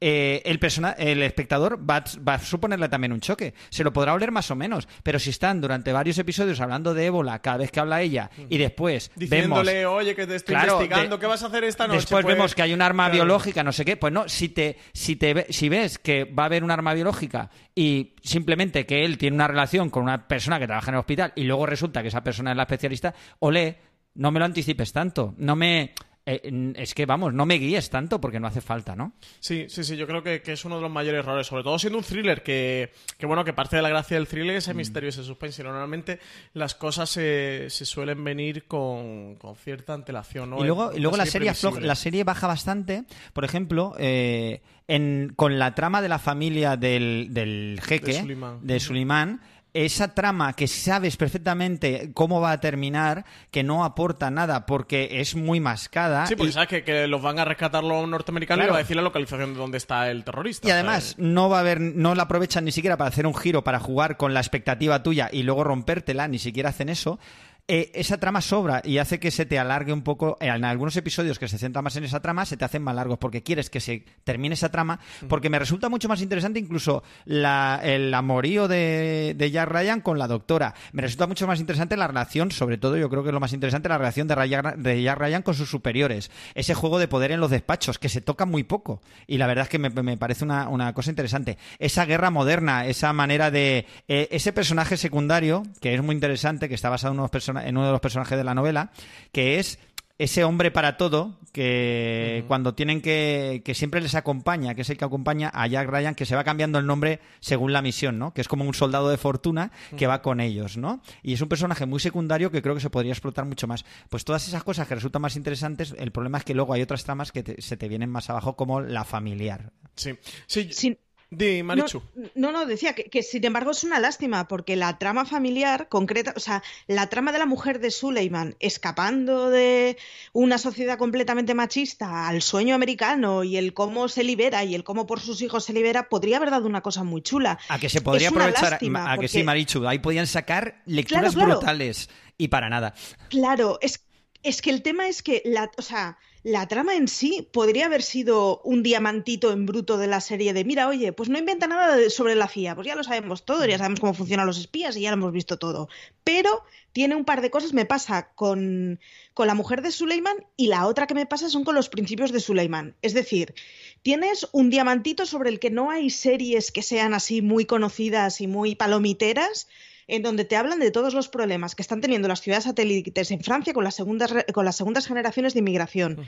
[0.06, 3.54] eh, el, persona- el espectador va, a- va a suponerle también un choque.
[3.70, 7.06] Se lo podrá oler más o menos, pero si están durante varios episodios hablando de
[7.06, 10.74] ébola cada vez que habla ella y después vemos Diciéndole, oye, que te estoy Claro,
[10.74, 12.00] investigando, de- ¿qué vas a hacer esta noche?
[12.02, 13.14] Después Pues, vemos que hay un arma claro.
[13.24, 13.96] biológica, no sé qué.
[13.96, 17.50] Pues no, si te, si te si ves que va a haber un arma biológica
[17.74, 21.32] y simplemente que él tiene una relación con una persona que trabaja en el hospital
[21.36, 23.78] y luego resulta que esa persona es la especialista, olé,
[24.16, 25.34] no me lo anticipes tanto.
[25.38, 25.94] No me.
[26.26, 29.14] Eh, es que vamos, no me guíes tanto porque no hace falta, ¿no?
[29.40, 31.78] Sí, sí, sí, yo creo que, que es uno de los mayores errores, sobre todo
[31.80, 34.58] siendo un thriller que, que bueno, que parte de la gracia del thriller Mm.
[34.58, 35.62] es ese misterio, ese suspense.
[35.62, 36.20] y Normalmente
[36.54, 40.60] las cosas se, se suelen venir con, con cierta antelación, ¿no?
[40.60, 43.04] Y luego, y luego la, serie afloja- la serie baja bastante.
[43.34, 48.60] Por ejemplo, eh, en, con la trama de la familia del, del jeque, De Suleiman.
[48.62, 49.42] de Suleiman,
[49.74, 55.36] esa trama que sabes perfectamente cómo va a terminar, que no aporta nada porque es
[55.36, 56.28] muy mascada.
[56.28, 58.72] Sí, porque y- sabes que, que los van a rescatar los norteamericanos y Claro.
[58.72, 60.68] le va a decir la localización de dónde está el terrorista.
[60.68, 63.64] Y además, no va a haber, no la aprovechan ni siquiera para hacer un giro,
[63.64, 67.20] para jugar con la expectativa tuya y luego rompértela, ni siquiera hacen eso.
[67.66, 70.38] Eh, esa trama sobra y hace que se te alargue un poco.
[70.42, 72.94] eh, En algunos episodios que se centran más en esa trama, se te hacen más
[72.94, 75.00] largos porque quieres que se termine esa trama.
[75.30, 80.20] Porque me resulta mucho más interesante incluso la- el amorío de, de Jack Ryan con
[80.20, 80.74] la doctora.
[80.92, 83.54] Me resulta mucho más interesante la relación, sobre todo yo creo que es lo más
[83.54, 86.32] interesante, la relación de, Ryan- de Jack Ryan con sus superiores.
[86.56, 89.02] Ese juego de poder en los despachos, que se toca muy poco.
[89.26, 91.58] Y la verdad es que me, me parece una, una cosa interesante.
[91.80, 93.86] Esa guerra moderna, esa manera de...
[94.10, 97.78] eh, ese personaje secundario, que es muy interesante, que está basado en, unos persona- en
[97.78, 98.92] uno de los personajes de la novela,
[99.32, 99.80] que es
[100.20, 104.98] ese hombre para todo que cuando tienen que que siempre les acompaña, que es el
[104.98, 108.34] que acompaña a Jack Ryan, que se va cambiando el nombre según la misión, ¿no?
[108.34, 111.02] Que es como un soldado de fortuna que va con ellos, ¿no?
[111.24, 113.86] Y es un personaje muy secundario que creo que se podría explotar mucho más.
[114.10, 117.04] Pues todas esas cosas que resultan más interesantes, el problema es que luego hay otras
[117.04, 119.72] tramas que te- se te vienen más abajo como la familiar.
[119.96, 120.12] Sí,
[120.48, 120.70] sí.
[120.72, 120.98] Sin-
[121.38, 122.02] Di, Marichu.
[122.16, 125.88] No, no, no, decía que, que, sin embargo es una lástima porque la trama familiar
[125.90, 129.98] concreta, o sea, la trama de la mujer de Suleiman escapando de
[130.32, 135.08] una sociedad completamente machista al sueño americano y el cómo se libera y el cómo
[135.08, 137.58] por sus hijos se libera, podría haber dado una cosa muy chula.
[137.70, 140.82] A que se podría Es aprovechar, lástima, a que sí, porque- Marichu, ahí podían sacar
[140.86, 141.60] lecturas Claro, claro.
[141.60, 142.94] brutales y para nada.
[143.30, 144.06] Claro, es,
[144.44, 148.04] es que el tema es que la, o sea, la trama en sí podría haber
[148.04, 152.10] sido un diamantito en bruto de la serie de, mira, oye, pues no inventa nada
[152.10, 155.02] sobre la CIA, pues ya lo sabemos todo, ya sabemos cómo funcionan los espías y
[155.02, 155.88] ya lo hemos visto todo.
[156.26, 159.00] Pero tiene un par de cosas, me pasa con,
[159.34, 162.34] con la mujer de Suleiman y la otra que me pasa son con los principios
[162.34, 162.94] de Suleiman.
[163.02, 163.56] Es decir,
[164.02, 168.48] tienes un diamantito sobre el que no hay series que sean así muy conocidas y
[168.48, 169.70] muy palomiteras,
[170.08, 173.42] en donde te hablan de todos los problemas que están teniendo las ciudades satélites en
[173.42, 176.26] Francia con las segundas, con las segundas generaciones de inmigración.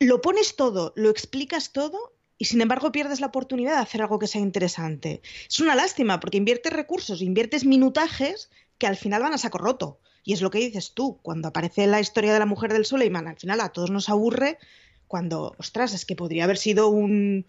[0.00, 4.18] Lo pones todo, lo explicas todo y sin embargo pierdes la oportunidad de hacer algo
[4.18, 5.22] que sea interesante.
[5.48, 10.00] Es una lástima porque inviertes recursos, inviertes minutajes que al final van a saco roto.
[10.24, 13.28] Y es lo que dices tú, cuando aparece la historia de la mujer del Suleiman,
[13.28, 14.58] al final a todos nos aburre,
[15.06, 17.46] cuando, ostras, es que podría haber sido un,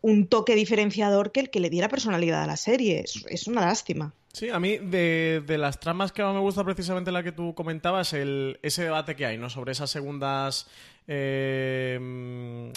[0.00, 3.04] un toque diferenciador que el que le diera personalidad a la serie.
[3.28, 4.14] Es, una lástima.
[4.38, 8.12] Sí, a mí de, las tramas que más me gusta precisamente la que tú comentabas,
[8.12, 9.50] el, ese debate que hay, ¿no?
[9.50, 10.68] Sobre esas segundas
[11.08, 11.98] eh,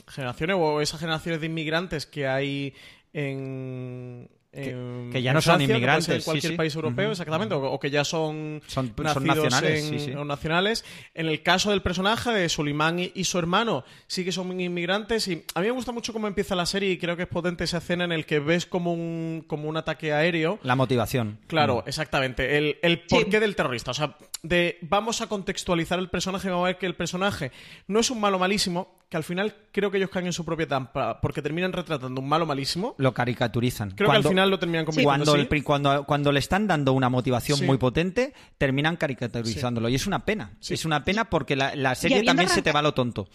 [0.08, 2.74] generaciones o esas generaciones de inmigrantes que hay
[3.13, 6.10] en, que, ya no son inmigrantes.
[6.10, 10.84] en cualquier país europeo, exactamente, o, que ya son, son, nacionales, en, nacionales.
[11.14, 15.28] En el caso del personaje de Sulimán y, su hermano, sí que son inmigrantes.
[15.28, 17.64] Y a mí me gusta mucho cómo empieza la serie y creo que es potente
[17.64, 20.60] esa escena en el que ves como un, como un ataque aéreo.
[20.64, 21.40] La motivación.
[21.48, 22.58] Claro, exactamente.
[22.58, 23.92] El, el porqué del terrorista.
[23.92, 27.51] O sea, de vamos a contextualizar el personaje, vamos a ver que el personaje
[27.88, 30.67] no es un malo malísimo, que al final creo que ellos caen en su propia
[30.67, 32.95] trampa porque terminan retratando un malo malísimo.
[32.97, 33.91] Lo caricaturizan.
[33.91, 37.65] Creo que al final lo terminan convirtiendo cuando, cuando, cuando, le están dando una motivación
[37.65, 39.89] muy potente, terminan caricaturizándolo.
[39.89, 40.54] Y es una pena.
[40.67, 43.27] Es una pena porque la, serie también se te va lo tonto.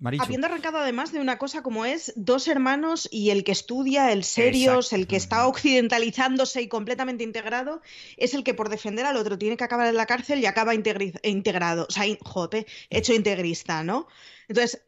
[0.00, 4.22] Habiendo arrancado además de una cosa como es dos hermanos y el que estudia, el
[4.22, 7.82] serios, el que está occidentalizándose y completamente integrado,
[8.16, 10.72] es el que por defender al otro tiene que acabar en la cárcel y acaba
[10.74, 11.86] integrado.
[11.88, 14.06] O sea, jope, hecho integrista, ¿no?
[14.46, 14.82] Entonces,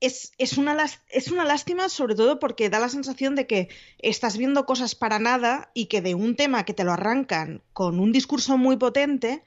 [0.00, 0.76] es, es, una,
[1.08, 5.20] es una lástima sobre todo porque da la sensación de que estás viendo cosas para
[5.20, 9.44] nada y que de un tema que te lo arrancan con un discurso muy potente,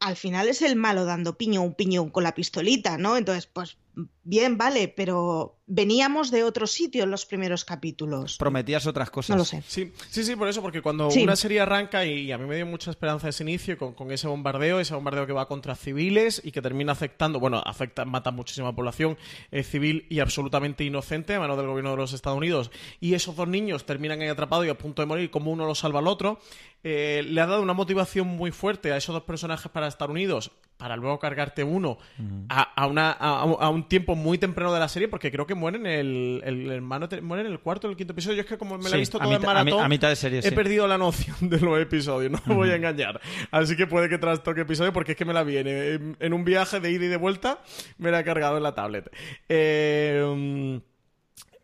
[0.00, 3.16] al final es el malo dando piño un piñón con la pistolita, ¿no?
[3.16, 3.76] Entonces, pues
[4.22, 8.36] bien, vale, pero veníamos de otro sitio en los primeros capítulos.
[8.38, 9.30] Prometías otras cosas.
[9.30, 9.62] No lo sé.
[9.66, 12.66] Sí, sí, sí por eso, porque cuando una serie arranca, y a mí me dio
[12.66, 16.60] mucha esperanza ese inicio, con, ese bombardeo, ese bombardeo que va contra civiles y que
[16.60, 19.16] termina afectando, bueno, afecta, mata muchísima población
[19.52, 23.36] eh, civil y absolutamente inocente a mano del gobierno de los Estados Unidos, y esos
[23.36, 26.08] dos niños terminan ahí atrapados y a punto de morir, como uno lo salva al
[26.08, 26.40] otro,
[26.82, 30.50] eh, le ha dado una motivación muy fuerte a esos dos personajes para estar unidos,
[30.78, 31.98] para luego cargarte uno
[32.48, 36.42] a, una, a, un tiempo muy temprano de la serie, porque creo que mueren el,
[36.44, 38.36] el hermano muere en el cuarto o el quinto episodio.
[38.36, 40.40] Yo es que como me lo he visto todo en maratón, a, mitad de serie,
[40.42, 43.20] he perdido la noción de los episodios, no me voy a engañar.
[43.50, 46.14] Así que puede que trastoque episodio porque es que me la viene.
[46.18, 47.60] En, un viaje de ida y de vuelta
[47.98, 49.10] me la he cargado en la tablet.
[49.48, 50.80] Eh,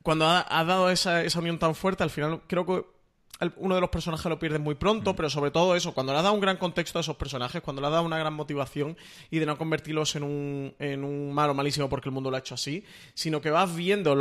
[0.02, 2.95] cuando ha, ha dado esa, esa unión tan fuerte, al final creo que
[3.56, 5.16] uno de los personajes lo pierde muy pronto, mm.
[5.16, 7.82] pero sobre todo eso, cuando le ha dado un gran contexto a esos personajes, cuando
[7.82, 8.96] le ha dado una gran motivación
[9.30, 12.40] y de no convertirlos en un, en un malo malísimo porque el mundo lo ha
[12.40, 14.14] hecho así, sino que vas viendo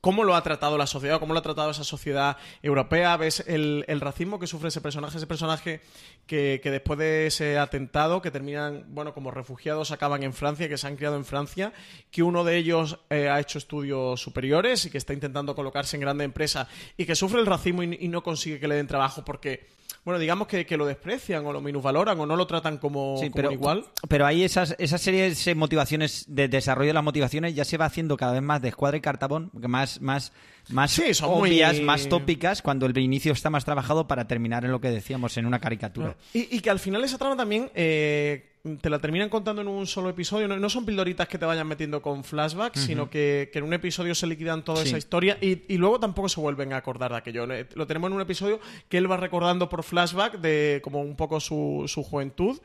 [0.00, 3.84] cómo lo ha tratado la sociedad, cómo lo ha tratado esa sociedad europea, ves el,
[4.00, 5.80] racismo que sufre ese personaje, ese personaje
[6.26, 10.86] que, después de ese atentado, que terminan, bueno, como refugiados, acaban en Francia, que se
[10.86, 11.72] han criado en Francia,
[12.10, 16.02] que uno de ellos eh, ha hecho estudios superiores y que está intentando colocarse en
[16.02, 19.66] grande empresa y que sufre el racismo y no consigue que le den trabajo porque
[20.02, 23.84] bueno, digamos que, lo desprecian o lo minusvaloran o no lo tratan como, igual.
[24.08, 27.84] Pero ahí esas, esas series de motivaciones, de desarrollo de las motivaciones, ya se va
[27.84, 30.32] haciendo cada vez más de escuadra y cartabón, más, más,
[30.70, 34.90] más obvias, más tópicas, cuando el inicio está más trabajado para terminar en lo que
[34.90, 36.16] decíamos, en una caricatura.
[36.32, 38.49] Y, que al final esa trama también eh,
[38.80, 40.46] te la terminan contando en un solo episodio.
[40.48, 44.26] No, son pildoritas que te vayan metiendo con flashbacks, sino que, en un episodio se
[44.26, 47.46] liquidan toda esa historia y, luego tampoco se vuelven a acordar de aquello.
[47.46, 51.40] Lo tenemos en un episodio que él va recordando por flashback de como un poco
[51.40, 52.60] su, su juventud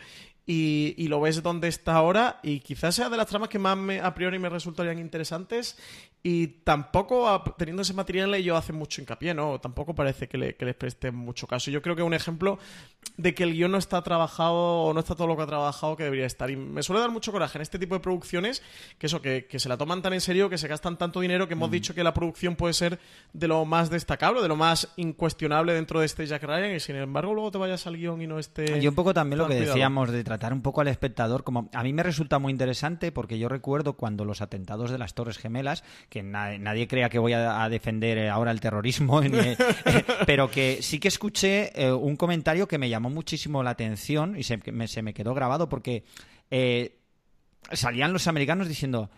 [0.48, 4.14] y, lo ves donde está ahora y quizás sea de las tramas que más a
[4.14, 5.78] priori me resultarían interesantes
[6.28, 9.60] y tampoco teniendo ese material ellos hacen mucho hincapié, ¿no?
[9.60, 11.70] Tampoco parece que, le, les preste mucho caso.
[11.70, 12.58] Yo creo que es un ejemplo
[13.16, 15.96] de que el guion no está trabajado o no está todo lo que ha trabajado
[15.96, 16.50] que debería estar.
[16.50, 18.64] Y me suele dar mucho coraje en este tipo de producciones
[18.98, 21.54] que eso, que, se la toman tan en serio, que se gastan tanto dinero que
[21.54, 22.98] hemos dicho que la producción puede ser
[23.34, 26.96] de lo más destacable, de lo más incuestionable dentro de este Jack Ryan y sin
[26.96, 28.80] embargo luego te vayas al guion y no esté...
[28.80, 31.82] Y un poco también lo que decíamos de tratar un poco al espectador como a
[31.82, 35.84] mí me resulta muy interesante porque yo recuerdo cuando los atentados de las Torres Gemelas
[36.10, 39.56] que nadie, crea que voy a, defender eh, ahora el terrorismo eh,
[40.26, 44.44] pero que sí que escuché eh, un comentario que me llamó muchísimo la atención y
[44.44, 46.04] se me, se me quedó grabado porque
[47.72, 49.10] salían los americanos diciendo,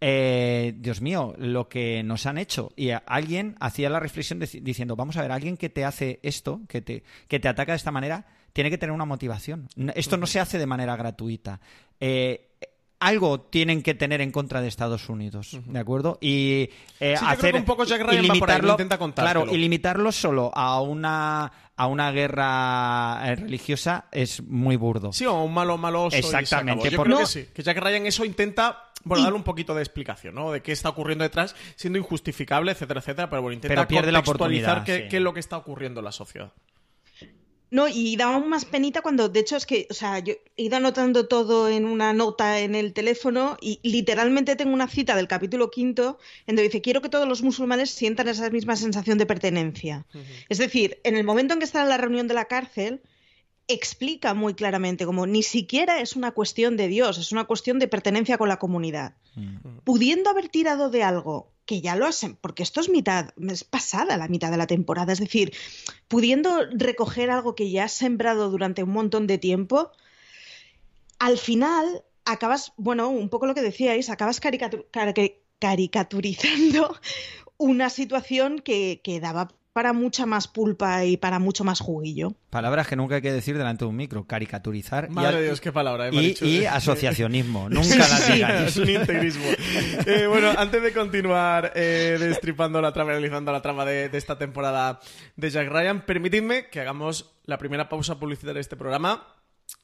[0.00, 2.72] Dios mío, lo que nos han hecho.
[2.76, 6.82] Y alguien hacía la reflexión diciendo, vamos a ver, alguien que te hace esto, que
[6.82, 9.68] te, que te ataca de esta manera, tiene que tener una motivación.
[9.94, 11.60] Esto no se hace de manera gratuita.
[12.00, 12.52] Eh,
[13.00, 16.16] algo tienen que tener en contra de Estados Unidos, ¿de acuerdo?
[16.22, 21.86] Y eh, hacer un poco Jack Ryan intenta Claro, y limitarlo solo a una a
[21.86, 25.12] una guerra eh, religiosa es muy burdo.
[25.12, 26.16] Sí, o un malo maloso.
[26.16, 26.88] Exactamente.
[26.88, 30.34] Yo creo que sí, que Jack Ryan eso intenta bueno, darle un poquito de explicación,
[30.34, 30.50] ¿no?
[30.50, 35.08] De qué está ocurriendo detrás, siendo injustificable, etcétera, etcétera, pero bueno, intenta pierde contextualizar qué,
[35.08, 36.50] qué es lo que está ocurriendo en la sociedad.
[37.76, 40.78] No, y daba más penita cuando, de hecho, es que, o sea, yo he ido
[40.78, 45.70] anotando todo en una nota en el teléfono y literalmente tengo una cita del capítulo
[45.70, 50.06] quinto en donde dice, quiero que todos los musulmanes sientan esa misma sensación de pertenencia.
[50.48, 53.02] Es decir, en el momento en que está en la reunión de la cárcel,
[53.68, 57.88] explica muy claramente como ni siquiera es una cuestión de Dios, es una cuestión de
[57.88, 59.16] pertenencia con la comunidad.
[59.84, 64.16] Pudiendo haber tirado de algo que ya lo hacen, porque esto es mitad, es pasada
[64.16, 65.52] la mitad de la temporada, es decir,
[66.08, 69.90] pudiendo recoger algo que ya has sembrado durante un montón de tiempo,
[71.18, 74.40] al final acabas, bueno, un poco lo que decíais, acabas
[75.58, 77.00] caricaturizando
[77.58, 82.32] una situación que, que daba para mucha más pulpa y para mucho más juguillo.
[82.48, 84.26] Palabras que nunca hay que decir delante de un micro.
[84.26, 85.10] Caricaturizar.
[85.10, 86.08] Madre y, Dios, qué palabra.
[86.08, 87.68] Eh, y, asociacionismo.
[87.70, 88.64] nunca las digan.
[88.64, 89.44] es un integrismo.
[90.06, 94.38] Eh, bueno, antes de continuar eh, destripando la trama, realizando la trama de, de, esta
[94.38, 95.00] temporada
[95.34, 99.26] de Jack Ryan, permitidme que hagamos la primera pausa publicitaria de este programa.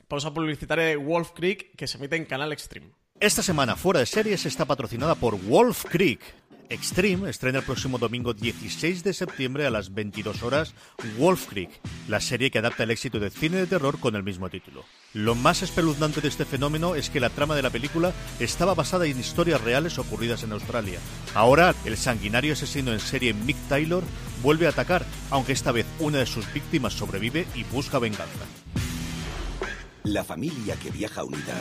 [0.08, 2.92] Pausa publicitaria de Wolf Creek que se emite en Canal Extreme.
[3.22, 6.20] Esta semana Fuera de Series está patrocinada por Wolf Creek
[6.72, 10.72] Extreme estrena el próximo domingo 16 de septiembre a las 22 horas
[11.18, 11.68] Wolf Creek,
[12.08, 14.82] la serie que adapta el éxito de cine de terror con el mismo título.
[15.12, 19.04] Lo más espeluznante de este fenómeno es que la trama de la película estaba basada
[19.04, 20.98] en historias reales ocurridas en Australia.
[21.34, 24.02] Ahora, el sanguinario asesino en serie Mick Taylor
[24.42, 28.46] vuelve a atacar, aunque esta vez una de sus víctimas sobrevive y busca venganza.
[30.04, 31.54] La familia que viaja unida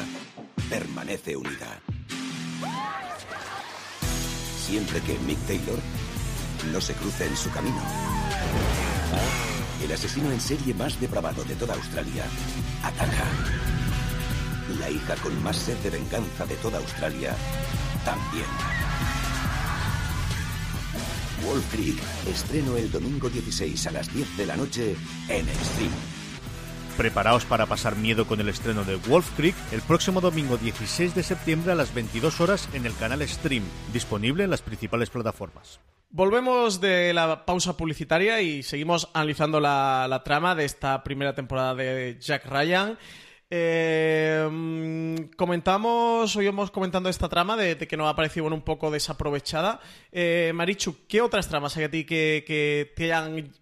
[0.69, 1.81] permanece unida
[4.71, 5.77] siempre que Mick Taylor
[6.71, 7.81] no se cruce en su camino.
[9.83, 12.23] El asesino en serie más depravado de toda Australia
[12.81, 13.25] ataca.
[14.79, 17.35] La hija con más sed de venganza de toda Australia
[18.05, 18.45] también.
[21.45, 24.95] Wall Creek estreno el domingo 16 a las 10 de la noche
[25.27, 26.20] en Extreme.
[27.01, 31.23] Preparaos para pasar miedo con el estreno de Wolf Creek el próximo domingo 16 de
[31.23, 35.79] septiembre a las 22 horas en el canal Stream, disponible en las principales plataformas.
[36.11, 42.19] Volvemos de la pausa publicitaria y seguimos analizando la, trama de esta primera temporada de
[42.21, 42.99] Jack Ryan.
[43.49, 44.47] Eh,
[45.35, 49.81] comentamos, hoy hemos comentando esta trama de, que nos ha parecido un poco desaprovechada.
[50.11, 52.93] Eh, Marichu, ¿qué otras tramas hay a ti que, que,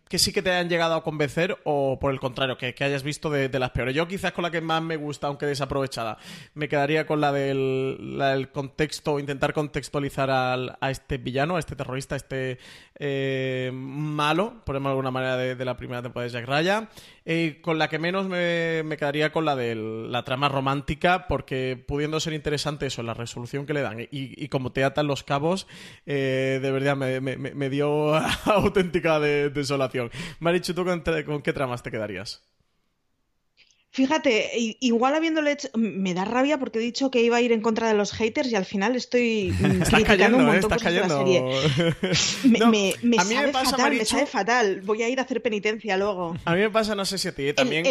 [0.10, 3.30] que sí que te hayan llegado a convencer o por el contrario, que, hayas visto
[3.30, 3.96] de, las peores?
[3.96, 6.18] Yo quizás con la que más me gusta, aunque desaprovechada,
[6.56, 12.16] me quedaría con la del, contexto, intentar contextualizar al, a este villano, a este terrorista,
[12.16, 12.58] a este
[13.00, 16.90] eh, malo, por ejemplo de alguna manera, de, la primera temporada de Jack Ryan.
[17.62, 22.20] con la que menos me, me quedaría con la de la trama romántica, porque pudiendo
[22.20, 25.68] ser interesante eso, la resolución que le dan y, como te atan los cabos,
[26.06, 29.99] eh, de verdad me, dio auténtica desolación.
[30.40, 32.44] Marichu, ¿tú con, qué tramas te quedarías?
[33.92, 37.62] Fíjate, igual habiéndole hecho, me da rabia porque he dicho que iba a ir en
[37.62, 39.52] contra de los haters y al final estoy
[39.90, 41.44] criticando un montón de la serie.
[43.04, 44.82] me, sabe fatal, me sabe fatal.
[44.82, 46.36] Voy a ir a hacer penitencia luego.
[46.46, 47.84] A mí me pasa, no sé si a ti también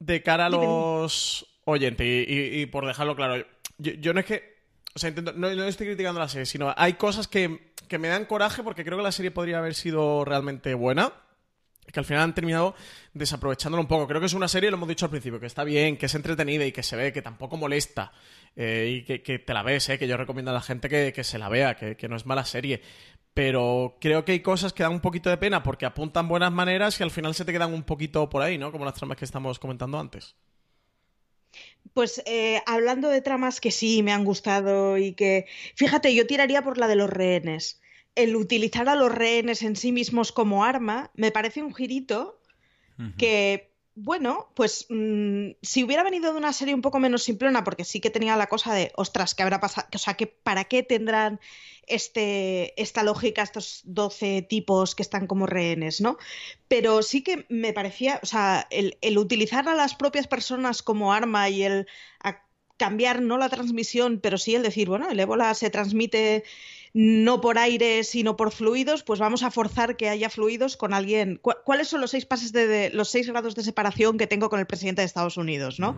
[0.00, 3.44] de cara a los oyentes, y, por dejarlo claro,
[3.78, 4.53] yo, no es que.
[4.94, 8.84] O sea, no, estoy criticando la serie, sino hay cosas que, me dan coraje porque
[8.84, 11.12] creo que la serie podría haber sido realmente buena
[11.92, 12.74] que al final han terminado
[13.12, 14.08] desaprovechándolo un poco.
[14.08, 16.14] Creo que es una serie, lo hemos dicho al principio, que está bien, que es
[16.14, 18.10] entretenida y que se ve, que tampoco molesta
[18.56, 21.38] eh, y que, te la ves, eh, que yo recomiendo a la gente que, se
[21.38, 22.80] la vea, que, que, no es mala serie
[23.34, 26.98] pero creo que hay cosas que dan un poquito de pena porque apuntan buenas maneras
[27.00, 28.70] y al final se te quedan un poquito por ahí, ¿no?
[28.70, 30.36] Como las tramas que estamos comentando antes.
[31.94, 36.62] Pues eh, hablando de tramas que sí me han gustado y que, fíjate, yo tiraría
[36.62, 37.80] por la de los rehenes.
[38.16, 42.40] El utilizar a los rehenes en sí mismos como arma me parece un girito
[43.16, 47.84] que, bueno, pues mm, si hubiera venido de una serie un poco menos simplona, porque
[47.84, 49.88] sí que tenía la cosa de, ostras, ¿qué habrá pasado?
[49.94, 51.40] O sea, que ¿para qué tendrán
[51.86, 56.18] este, esta lógica, estos 12 tipos que están como rehenes, ¿no?
[56.66, 61.48] Pero sí que me parecía, o sea, el, utilizar a las propias personas como arma
[61.48, 61.86] y el
[62.76, 66.42] cambiar no la transmisión, pero sí el decir, bueno, el ébola se transmite
[66.96, 71.40] no por aire, sino por fluidos, pues vamos a forzar que haya fluidos con alguien.
[71.42, 74.66] ¿Cuáles son los seis pases de, los seis grados de separación que tengo con el
[74.66, 75.96] presidente de Estados Unidos, no?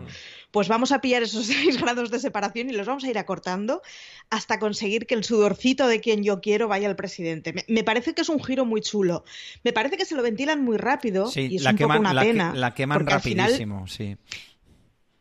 [0.49, 3.83] Pues vamos a pillar esos seis grados de separación y los vamos a ir acortando
[4.31, 7.53] hasta conseguir que el sudorcito de quien yo quiero vaya al presidente.
[7.67, 9.23] Me, parece que es un giro muy chulo.
[9.63, 12.53] Me parece que se lo ventilan muy rápido y es un poco una pena.
[12.55, 14.17] la queman rapidísimo, sí.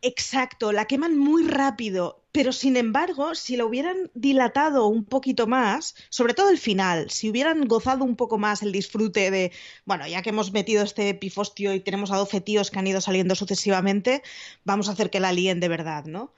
[0.02, 5.94] Exacto, la queman muy rápido, pero sin embargo, si la hubieran dilatado un poquito más,
[6.10, 9.52] sobre todo el final, si hubieran gozado un poco más el disfrute de,
[9.84, 13.00] bueno, ya que hemos metido este pifostio y tenemos a 12 tíos que han ido
[13.00, 14.22] saliendo sucesivamente,
[14.64, 16.32] vamos a hacer que la líen de verdad, ¿no?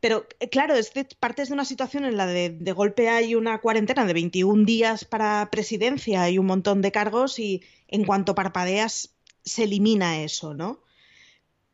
[0.00, 3.34] Pero eh, claro, es de, partes de una situación en la de de golpe hay
[3.34, 8.34] una cuarentena de 21 días para presidencia y un montón de cargos y en cuanto
[8.34, 10.85] parpadeas se elimina eso, ¿no?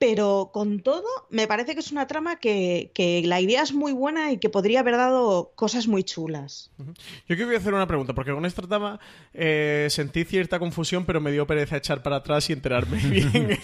[0.02, 2.90] Pero con todo me parece que es una trama que,
[3.24, 6.72] la idea es muy buena y que podría haber dado cosas muy chulas.
[7.28, 8.98] Yo quiero hacer una pregunta, porque con esta trama
[9.32, 13.56] eh, sentí cierta confusión, pero me dio pereza echar para atrás y enterarme bien.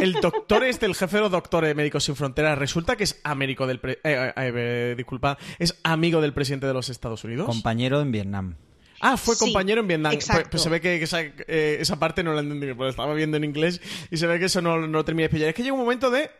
[0.00, 3.20] el doctor este, el jefe de los doctores de Médicos Sin Fronteras, resulta que es
[3.22, 3.78] amigo del...
[3.84, 7.44] Eh, eh, disculpa, es amigo del presidente de los Estados Unidos.
[7.44, 8.56] Compañero en Vietnam.
[9.00, 10.12] Ah, fue compañero en Vietnam.
[10.12, 11.02] Pues, pues, se ve que
[11.48, 13.80] eh, esa, parte no la entendí, porque estaba viendo en inglés
[14.10, 15.48] y se ve que eso no, no lo terminé de pillar.
[15.48, 16.30] Es que llega un momento de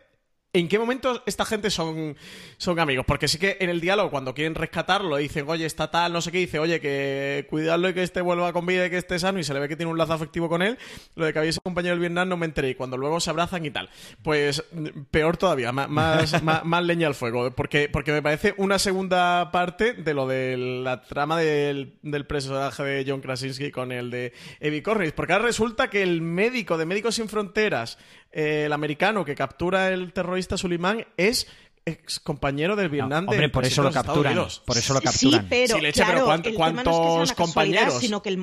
[0.53, 2.17] ¿En qué momento esta gente son,
[2.57, 3.05] son amigos?
[3.07, 6.29] Porque sí que en el diálogo, cuando quieren rescatarlo, dicen, oye, está tal, no sé
[6.29, 9.39] qué, dice, oye, que cuidarlo y que este vuelva con vida y que esté sano,
[9.39, 10.77] y se le ve que tiene un lazo afectivo con él.
[11.15, 13.29] Lo de que había ese compañero del Vietnam no me enteré, y cuando luego se
[13.29, 13.89] abrazan y tal.
[14.23, 14.61] Pues
[15.09, 20.13] peor todavía, más, más, leña al fuego, porque, porque me parece una segunda parte de
[20.13, 25.13] lo de la trama del, del personaje de John Krasinski con el de Evie Cornish,
[25.13, 27.97] porque ahora resulta que el médico de Médicos Sin Fronteras
[28.31, 31.47] eh, el americano que captura el terrorista Suleiman es
[31.85, 34.35] ex compañero del Vietnam hombre, por eso lo capturan.
[34.65, 35.47] Por eso lo capturan.
[35.49, 36.25] Sí, pero,
[36.55, 37.99] ¿cuántos compañeros?
[37.99, 38.39] Sino que el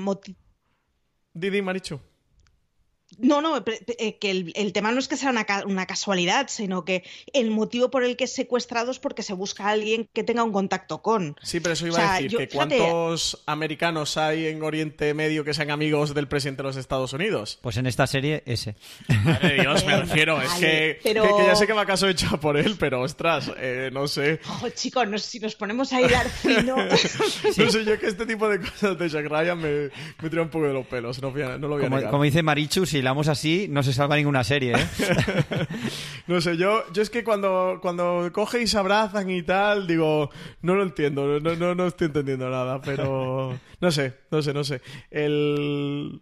[1.32, 2.01] Didi Marichu.
[3.19, 7.03] No, no, eh, que el, tema no es que sea una, casualidad, sino que
[7.33, 10.45] el motivo por el que es secuestrado es porque se busca a alguien que tenga
[10.45, 11.37] un contacto con.
[11.43, 15.73] Sí, pero eso iba a decir, que ¿cuántos americanos hay en Oriente Medio que sean
[15.73, 17.59] amigos del presidente de los Estados Unidos?
[17.61, 18.77] Pues en esta serie, ese.
[19.25, 23.03] Madre Dios, me refiero, es que, ya sé que va caso hecho por él, pero
[23.03, 24.39] ostras, eh, no sé.
[24.62, 26.77] Oh, chicos, si nos ponemos a hilar fino...
[27.59, 29.91] No sé, yo que este tipo de cosas de Jack Ryan me,
[30.21, 32.87] me tira un poco de los pelos, no, lo voy a como, como dice Marichu,
[32.87, 34.87] si hilamos así, no se salva ninguna serie, ¿eh?
[36.27, 40.29] no sé, yo, yo es que cuando, cuando coge y se abrazan y tal, digo,
[40.61, 44.63] no lo entiendo, no, no, no estoy entendiendo nada, pero no sé, no sé, no
[44.63, 44.83] sé.
[45.11, 46.21] El...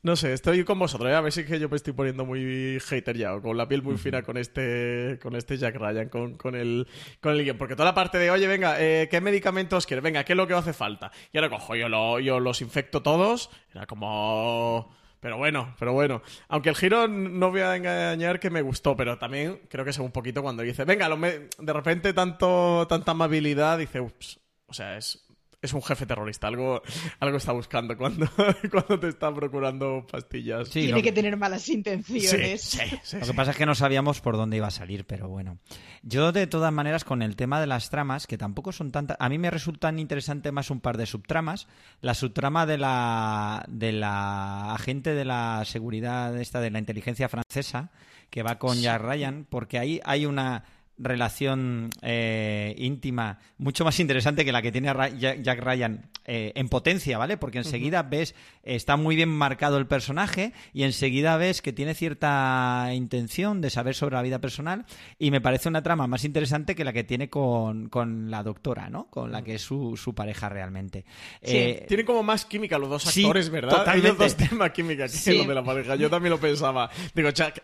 [0.00, 1.14] No sé, estoy con vosotros, ¿eh?
[1.14, 3.66] a ver si es que yo me estoy poniendo muy hater ya, o con la
[3.66, 6.86] piel muy fina con este, con este Jack Ryan, con, con el,
[7.20, 7.58] con el guion.
[7.58, 10.04] Porque toda la parte de, oye, venga, eh, ¿qué medicamentos quieres?
[10.04, 11.10] Venga, ¿qué es lo que hace falta?
[11.32, 16.22] Y ahora cojo, yo, lo, yo los infecto todos, era como pero bueno, pero bueno.
[16.48, 19.98] Aunque el giro no voy a engañar que me gustó, pero también creo que es
[19.98, 25.27] un poquito cuando dice, venga, de repente tanto, tanta amabilidad, dice, ups, o sea, es
[25.60, 26.82] es un jefe terrorista, algo,
[27.18, 28.28] algo está buscando cuando,
[28.70, 30.70] cuando te está procurando pastillas.
[30.70, 32.78] Tiene que tener malas intenciones.
[33.12, 35.58] lo que pasa es que no sabíamos por dónde iba a salir, pero bueno.
[36.02, 39.16] Yo, de todas maneras, con el tema de las tramas, que tampoco son tantas.
[39.18, 41.66] A mí me resultan interesantes más un par de subtramas.
[42.00, 47.90] La subtrama de la, de la agente de la seguridad, esta de la inteligencia francesa,
[48.30, 50.64] que va con Jack Ryan, porque ahí hay una
[50.98, 57.18] relación eh, íntima mucho más interesante que la que tiene Jack Ryan eh, en potencia,
[57.18, 57.36] ¿vale?
[57.36, 62.90] Porque enseguida ves, está muy bien marcado el personaje y enseguida ves que tiene cierta
[62.92, 64.84] intención de saber sobre la vida personal
[65.18, 67.88] y me parece una trama más interesante que la que tiene con,
[68.30, 69.06] la doctora, ¿no?
[69.10, 71.04] Con la que es su, su pareja realmente.
[71.42, 73.78] Sí, eh, tiene como más química los dos actores, ¿verdad?
[73.78, 74.08] Totalmente.
[74.08, 75.96] Hay los dos temas química que lo de la pareja.
[75.96, 76.90] Yo también lo pensaba.
[77.14, 77.62] Digo, Jack,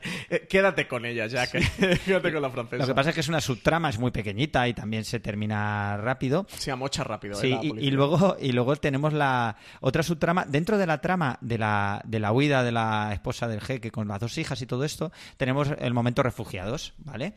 [0.48, 1.50] quédate con ella, Jack.
[2.04, 2.82] quédate con la francesa.
[2.82, 5.96] Lo que pasa es que es una subtrama, es muy pequeñita y también se termina
[5.96, 6.46] rápido.
[6.56, 7.36] Se amocha rápido.
[7.36, 7.60] Sí, ¿eh?
[7.62, 10.44] y, luego, y luego tenemos la otra subtrama.
[10.44, 14.08] Dentro de la trama de la, de la huida de la esposa del jeque con
[14.08, 17.34] las dos hijas y todo esto, tenemos el momento refugiados, ¿vale?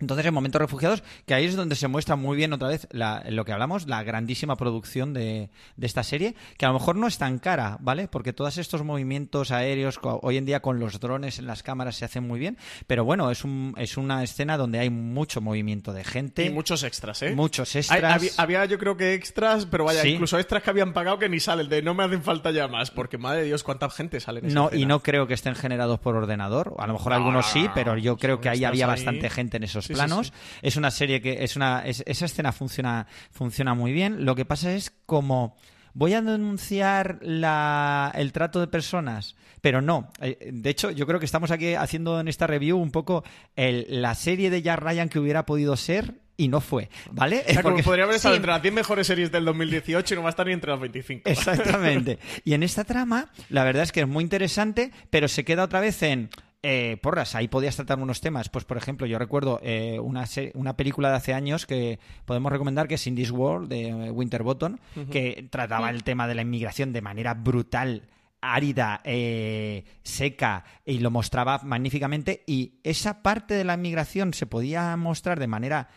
[0.00, 3.44] Entonces, en Momentos Refugiados, que ahí es donde se muestra muy bien otra vez lo
[3.44, 7.38] que hablamos, la grandísima producción de, esta serie, que a lo mejor no es tan
[7.38, 8.08] cara, ¿vale?
[8.08, 12.04] Porque todos estos movimientos aéreos, hoy en día con los drones en las cámaras se
[12.04, 16.04] hacen muy bien, pero bueno, es, un, es una escena donde hay mucho movimiento de
[16.04, 16.44] gente.
[16.44, 17.34] Y muchos extras, ¿eh?
[17.34, 18.38] Muchos extras.
[18.38, 21.68] había, yo creo que extras, pero vaya, incluso extras que habían pagado que ni salen,
[21.68, 24.54] de no me hacen falta ya más, porque madre de Dios, cuánta gente sale en
[24.54, 27.96] No, y no creo que estén generados por ordenador, a lo mejor algunos sí, pero
[27.96, 30.28] yo creo que ahí había bastante gente en esos Sí, planos.
[30.28, 30.32] sí.
[30.62, 34.24] Es una serie que es una es- esa escena funciona funciona muy bien.
[34.24, 35.56] Lo que pasa es como
[35.94, 40.10] voy a denunciar la, el trato de personas, pero no.
[40.20, 43.24] Eh, De hecho, yo creo que estamos aquí haciendo en esta review un poco
[43.56, 47.42] el- la serie de Jack Ryan que hubiera podido ser y no fue, ¿vale?
[47.48, 48.36] O sea, como Porque- podría haber estado Sí.
[48.36, 50.78] entre las 10 mejores series del 2018 y no va a estar ni entre las
[50.78, 51.28] 25.
[51.28, 52.20] Exactamente.
[52.44, 55.80] Y en esta trama, la verdad es que es muy interesante, pero se queda otra
[55.80, 56.30] vez en.
[56.62, 58.48] Eh, porras, ahí podías tratar unos temas.
[58.48, 62.88] Pues, por ejemplo, yo recuerdo eh, una, una película de hace años que podemos recomendar,
[62.88, 64.78] que es In This World, de eh, Winterbottom,
[65.10, 68.08] que trataba el tema de la inmigración de manera brutal
[68.40, 72.42] árida, eh, seca, y lo mostraba magníficamente.
[72.46, 75.88] Y esa parte de la inmigración se podía mostrar de manera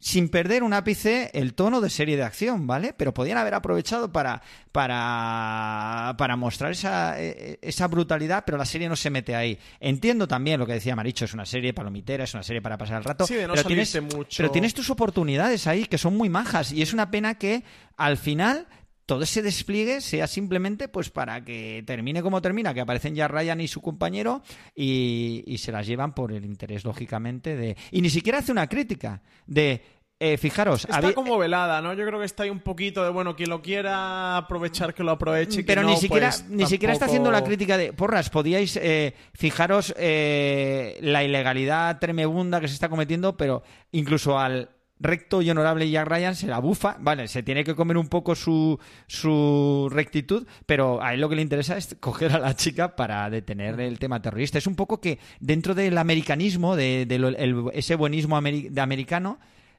[0.00, 2.94] sin perder un ápice el tono de serie de acción, ¿vale?
[2.96, 4.42] Pero podían haber aprovechado para,
[4.72, 9.58] para, para mostrar esa, eh, esa brutalidad, pero la serie no se mete ahí.
[9.78, 12.96] Entiendo también lo que decía Maricho, es una serie palomitera, es una serie para pasar
[12.96, 13.26] el rato.
[13.26, 14.36] Sí, de no pero, tienes, mucho.
[14.38, 17.62] pero tienes tus oportunidades ahí que son muy majas y es una pena que
[17.98, 18.66] al final
[19.10, 23.60] todo ese despliegue sea simplemente pues para que termine como termina, que aparecen ya Ryan
[23.60, 24.40] y su compañero
[24.72, 27.76] y, y se las llevan por el interés, lógicamente, de...
[27.90, 29.82] Y ni siquiera hace una crítica de...
[30.20, 31.92] eh, fijaros, Está como velada, ¿no?
[31.94, 35.10] Yo creo que está ahí un poquito de, bueno, quien lo quiera aprovechar, que lo
[35.10, 35.64] aproveche.
[35.64, 38.76] quien pero no, ni siquiera pues, ni siquiera está haciendo la crítica de porras podíais
[38.76, 44.70] eh, fijaros eh, la ilegalidad tremebunda que se está cometiendo pero incluso al
[45.00, 48.34] recto y honorable Jack Ryan se la bufa vale se tiene que comer un poco
[48.34, 52.94] su su rectitud pero a él lo que le interesa es coger a la chica
[52.96, 57.28] para detener el tema terrorista es un poco que dentro del americanismo de, de lo-
[57.28, 59.38] el- ese buenismo ameri- de americano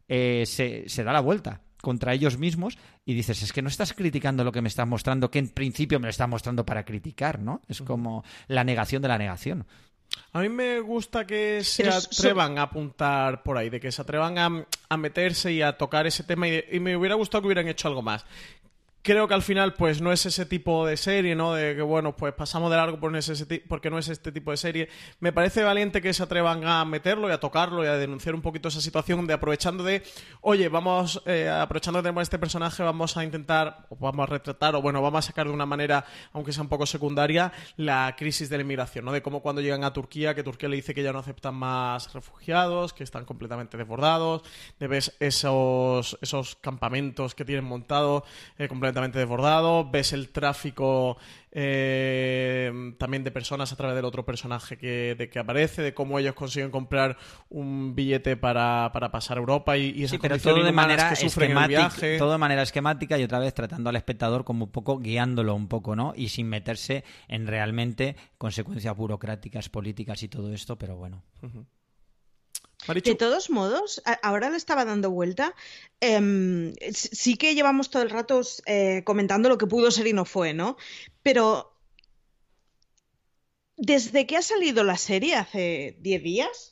[0.09, 3.93] eh, se, se da la vuelta contra ellos mismos y dices, es que no estás
[3.93, 7.39] criticando lo que me estás mostrando, que en principio me lo estás mostrando para criticar,
[7.39, 7.59] ¿no?
[7.67, 9.65] Es como la negación de la negación.
[10.34, 13.91] A mí me gusta que se Pero so- atrevan a apuntar por ahí, de que
[13.91, 17.16] se atrevan a, a meterse y a tocar ese tema y, de- y me hubiera
[17.16, 18.26] gustado que hubieran hecho algo más.
[19.04, 21.56] Creo que al final, pues no es ese tipo de serie, ¿no?
[21.56, 24.89] De que, bueno, pues pasamos de largo porque no es este tipo de serie.
[25.20, 28.43] Me parece valiente que se atrevan a meterlo y a tocarlo y a denunciar un
[28.43, 30.04] poquito esa situación de aprovechando de,
[30.41, 34.76] oye, vamos, eh, aprovechando que tenemos este personaje, vamos a intentar, o vamos a retratar,
[34.76, 38.49] o bueno, vamos a sacar de una manera, aunque sea un poco secundaria, la crisis
[38.52, 39.12] de la inmigración, ¿no?
[39.12, 42.14] De cómo cuando llegan a Turquía, que Turquía le dice que ya no aceptan más
[42.14, 44.43] refugiados, que están completamente desbordados,
[44.80, 48.24] de ves esos, esos campamentos que tienen montados
[48.60, 51.17] eh, completamente desbordados, ves el tráfico
[51.51, 56.17] eh, también de personas a través del otro personaje que, de que aparece, de cómo
[56.17, 57.17] ellos consiguen comprar
[57.49, 61.09] un billete para, para pasar a Europa y, y esas Sí, pero todo de manera
[61.09, 62.17] que sufren en el esquemática, viaje.
[62.17, 65.67] todo de manera esquemática y otra vez tratando al espectador como un poco guiándolo un
[65.67, 66.13] poco, ¿no?
[66.15, 71.23] Y sin meterse en realmente consecuencias burocráticas, políticas y todo esto, pero bueno.
[72.88, 75.55] De todos modos, ahora le estaba dando vuelta.
[75.99, 80.25] em, sí que llevamos todo el rato eh, comentando lo que pudo ser y no
[80.25, 80.77] fue, ¿no?
[81.21, 81.71] Pero
[83.77, 86.70] desde que ha salido la serie hace 10 días,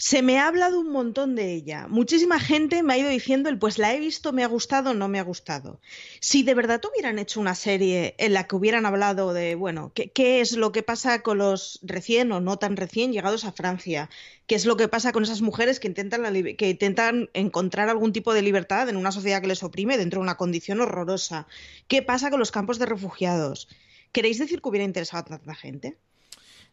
[0.00, 1.88] se me ha hablado un montón de ella.
[1.88, 5.08] Muchísima gente me ha ido diciendo el pues la he visto, me ha gustado, no
[5.08, 5.80] me ha gustado.
[6.20, 10.40] Si de verdad hubieran hecho una serie en la que hubieran hablado de, bueno, qué,
[10.40, 14.08] es lo que pasa con los recién o no tan recién llegados a Francia,
[14.46, 16.22] qué es lo que pasa con esas mujeres que intentan,
[16.56, 20.22] que intentan encontrar algún tipo de libertad en una sociedad que les oprime dentro de
[20.22, 21.48] una condición horrorosa,
[21.88, 23.66] qué pasa con los campos de refugiados.
[24.12, 25.98] ¿Queréis decir que hubiera interesado a tanta gente?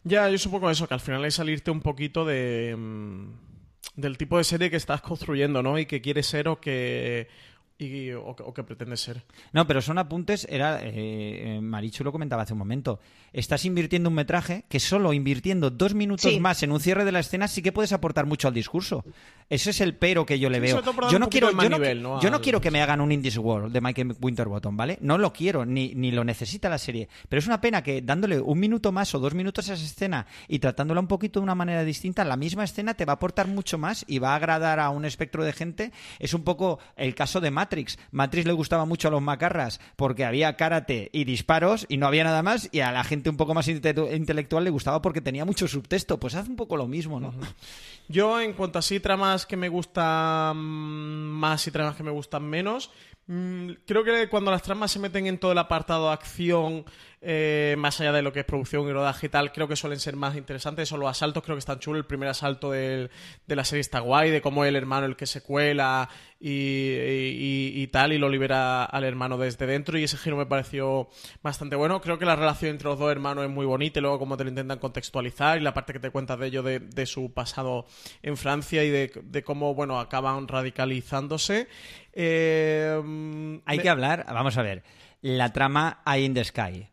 [0.08, 3.26] Ya, yo supongo eso, que al final es salirte un poquito de mm,
[3.96, 5.78] del tipo de serie que estás construyendo, ¿no?
[5.80, 7.28] Y que quieres ser o que
[7.78, 9.24] y- o, que- o que pretendes ser.
[9.52, 13.00] No, pero son apuntes, era eh, eh, Marichu lo comentaba hace un momento.
[13.34, 16.40] Estás invirtiendo un metraje que solo invirtiendo dos minutos Sí.
[16.40, 19.04] más en un cierre de la escena sí que puedes aportar mucho al discurso.
[19.48, 20.82] Ese es el pero que yo le veo.
[21.12, 22.20] Yo no quiero, yo no, nivel, ¿no?
[22.20, 24.98] yo no al- quiero que me hagan un Indies World de Michael Winterbottom, ¿vale?
[25.02, 27.10] No lo quiero, ni, ni lo necesita la serie.
[27.30, 30.26] Pero es una pena que dándole un minuto más o dos minutos a esa escena
[30.48, 33.48] y tratándola un poquito de una manera distinta, la misma escena te va a aportar
[33.48, 35.92] mucho más y va a agradar a un espectro de gente.
[36.18, 38.00] Es un poco el caso de Matrix.
[38.12, 42.24] Matrix le gustaba mucho a los macarras porque había karate y disparos y no había
[42.24, 45.46] nada más y a la gente un poco más inte- intelectual le gustaba porque tenía
[45.46, 46.20] mucho subtexto.
[46.20, 47.32] Pues haz un poco lo mismo, ¿no?
[48.08, 49.00] Yo, en cuanto a sí
[49.44, 52.92] que me gustan más y tramas que me gustan menos,
[53.28, 56.86] mm, creo que cuando las tramas se meten en todo el apartado acción,
[57.28, 60.00] eh, más allá de lo que es producción y rodaje y tal, creo que suelen
[60.00, 60.88] ser más interesantes.
[60.88, 62.00] Son los asaltos, creo que están chulos.
[62.02, 63.10] El primer asalto del-
[63.48, 66.08] de la serie está guay, de cómo el hermano el que se cuela
[66.40, 69.98] y, y- y tal, y lo libera al hermano desde dentro.
[69.98, 71.10] Y ese giro me pareció
[71.42, 72.00] bastante bueno.
[72.00, 74.44] Creo que la relación entre los dos hermanos es muy bonita, y luego cómo te
[74.44, 77.88] lo intentan contextualizar, y la parte que te cuentas de ello, de, de su pasado
[78.22, 81.68] en Francia y de, de cómo, bueno, acaban radicalizándose.
[82.14, 83.02] Eh,
[83.66, 84.84] Hay me- que hablar, vamos a ver,
[85.22, 86.88] la trama Eye in the Sky.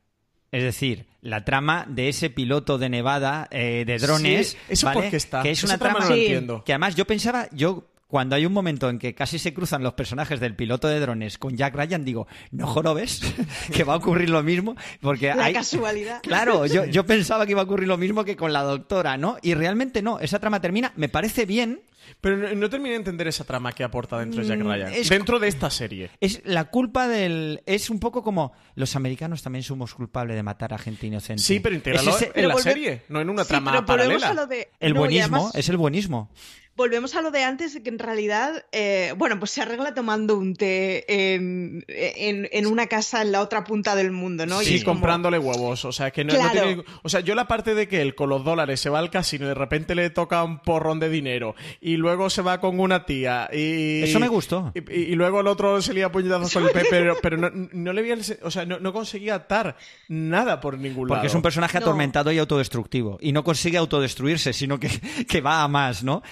[0.52, 4.50] Es decir, la trama de ese piloto de Nevada eh, de drones.
[4.50, 5.00] Sí, ¿eso ¿vale?
[5.00, 5.42] por qué está?
[5.42, 6.20] Que es Esa una trama trama no Sí.
[6.22, 6.62] entiendo.
[6.64, 9.94] que además yo pensaba, yo cuando hay un momento en que casi se cruzan los
[9.94, 13.22] personajes del piloto de drones con Jack Ryan, digo, no jorobes,
[13.72, 15.54] que va a ocurrir lo mismo, porque La hay...
[15.54, 16.20] casualidad.
[16.22, 19.38] Claro, yo, yo pensaba que iba a ocurrir lo mismo que con la doctora, ¿no?
[19.40, 21.80] Y realmente no, esa trama termina, me parece bien,
[22.20, 24.92] Pero no, no terminé de entender esa trama que aporta dentro de Jack Mm, Ryan.
[24.92, 26.10] es- Dentro de esta serie.
[26.20, 27.62] Es la culpa del.
[27.64, 31.42] Es un poco como los americanos también somos culpables de matar a gente inocente.
[31.42, 33.86] Sí, pero Es ese- en Pero la volve- serie, no en una Sí, trama pero
[33.86, 34.28] paralela.
[34.28, 36.28] a lo de- el no, buenismo, además- es el buenismo.
[36.74, 40.54] Volvemos a lo de antes, que en realidad, eh, bueno, pues se arregla tomando un
[40.56, 41.04] té
[41.34, 44.62] en, en- en una casa en la otra punta del mundo, ¿no?
[44.62, 45.84] Y Sí, como- comprándole huevos.
[45.84, 48.42] O sea, que no, tiene- O sea, yo la parte de que él con los
[48.42, 51.96] dólares se va al casino y de repente le toca un porrón de dinero y
[51.98, 54.02] luego se va con una tía y...
[54.04, 54.72] Eso me gustó.
[54.74, 57.36] Y, y- y luego el otro se lía a puñetazos con el Pepe, pero, pero
[57.36, 59.76] no, no le se- O sea, no, no conseguía atar
[60.08, 61.16] nada por ningún lado.
[61.20, 61.84] Porque es un personaje No.
[61.84, 63.18] atormentado y autodestructivo.
[63.20, 64.88] Y no consigue autodestruirse, sino que,
[65.28, 66.22] que va a más, ¿no?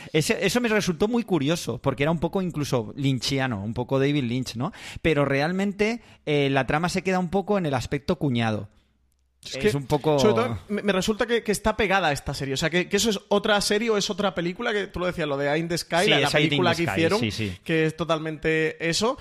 [0.41, 4.57] Eso me resultó muy curioso, porque era un poco incluso lynchiano, un poco David Lynch,
[4.57, 4.73] ¿no?
[5.03, 8.69] Pero realmente eh, la trama se queda un poco en el aspecto cuñado.
[9.45, 10.19] Es, que, un poco.
[10.19, 12.55] Sobre todo, me, me resulta que, que está pegada a esta serie.
[12.55, 15.07] O sea, que, que eso es otra serie o es otra película, que tú lo
[15.07, 17.57] decías, lo de in the Sky, Sí, la, película que Sky, hicieron, sí, sí.
[17.65, 19.17] que es totalmente eso.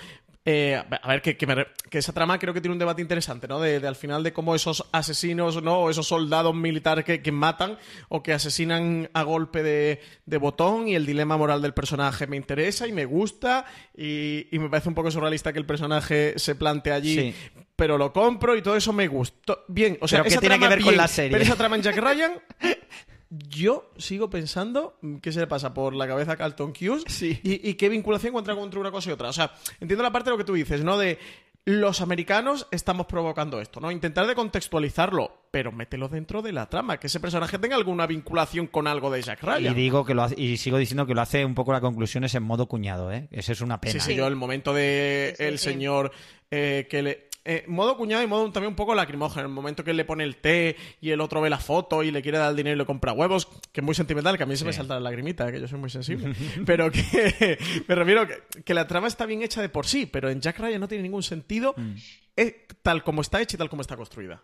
[0.46, 3.48] Eh, a ver, que, que, me que esa trama creo que tiene un debate interesante,
[3.48, 3.60] ¿no?
[3.60, 5.80] De, de al final de cómo esos asesinos, ¿no?
[5.80, 7.78] O esos soldados militares que, que matan
[8.08, 12.38] o que asesinan a golpe de, de botón y el dilema moral del personaje me
[12.38, 13.66] interesa y me gusta
[13.96, 17.36] y, y me parece un poco surrealista que el personaje se plante allí, Sí.
[17.76, 19.66] pero lo compro y todo eso me gustó.
[19.68, 21.32] Bien, o sea, Pero ¿qué esa tiene que ver con la serie?
[21.32, 22.32] Pero esa trama en Jack Ryan,
[23.30, 27.74] yo sigo pensando qué se le pasa por la cabeza a Carlton Hughes y, y
[27.76, 29.30] qué vinculación encuentra entre una cosa y otra.
[29.30, 30.98] O sea, entiendo la parte de lo que tú dices, ¿no?
[30.98, 31.20] De
[31.66, 33.92] los americanos estamos provocando esto, ¿no?
[33.92, 38.66] Intentar de contextualizarlo, pero mételo dentro de la trama, que ese personaje tenga alguna vinculación
[38.66, 39.76] con algo de Jack Y Ryan.
[39.76, 42.34] digo que lo hace- y sigo diciendo que lo hace un poco la conclusión es
[42.34, 43.28] en modo cuñado, ¿eh?
[43.32, 43.94] Esa es una pena.
[43.94, 45.66] Sí, sí, yo el momento de Sí, sí, el sí.
[45.66, 46.12] señor
[46.50, 47.29] eh, que le...
[47.52, 49.47] eh, modo cuñado y modo también un poco lacrimógeno.
[49.47, 52.12] El momento que él le pone el té y el otro ve la foto y
[52.12, 54.45] le quiere dar el dinero y le compra huevos, que es muy sentimental, que a
[54.45, 56.34] mí se me salta la lagrimita, que yo soy muy sensible.
[56.66, 60.30] pero que me refiero que, que la trama está bien hecha de por sí, pero
[60.30, 61.95] en Jack Ryan no tiene ningún sentido Mm.
[62.38, 64.43] eh, tal como está hecha y tal como está construida.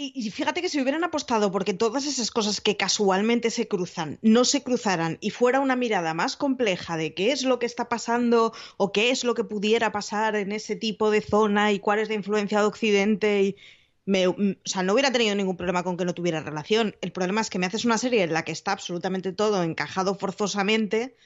[0.00, 4.44] Y, fíjate que si hubieran apostado porque todas esas cosas que casualmente se cruzan no
[4.44, 8.52] se cruzaran y fuera una mirada más compleja de qué es lo que está pasando
[8.76, 12.08] o qué es lo que pudiera pasar en ese tipo de zona y cuál es
[12.08, 13.56] la influencia de Occidente y
[14.06, 16.94] me- mm, o sea, no hubiera tenido ningún problema con que no tuviera relación.
[17.00, 20.14] El problema es que me haces una serie en la que está absolutamente todo encajado
[20.14, 21.16] forzosamente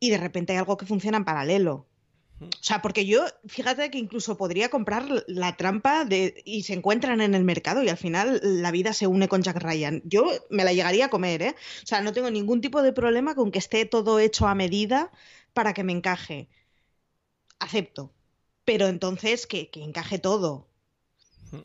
[0.00, 1.88] y de repente hay algo que funciona en paralelo.
[2.44, 7.20] O sea, porque yo, fíjate que incluso podría comprar la trampa de y se encuentran
[7.20, 10.02] en el mercado y al final la vida se une con Jack Ryan.
[10.04, 11.54] Yo me la llegaría a comer, ¿eh?
[11.82, 15.10] O sea, no tengo ningún tipo de problema con que esté todo hecho a medida
[15.52, 16.48] para que me encaje.
[17.58, 18.12] Acepto.
[18.64, 20.68] Pero entonces que, que encaje todo.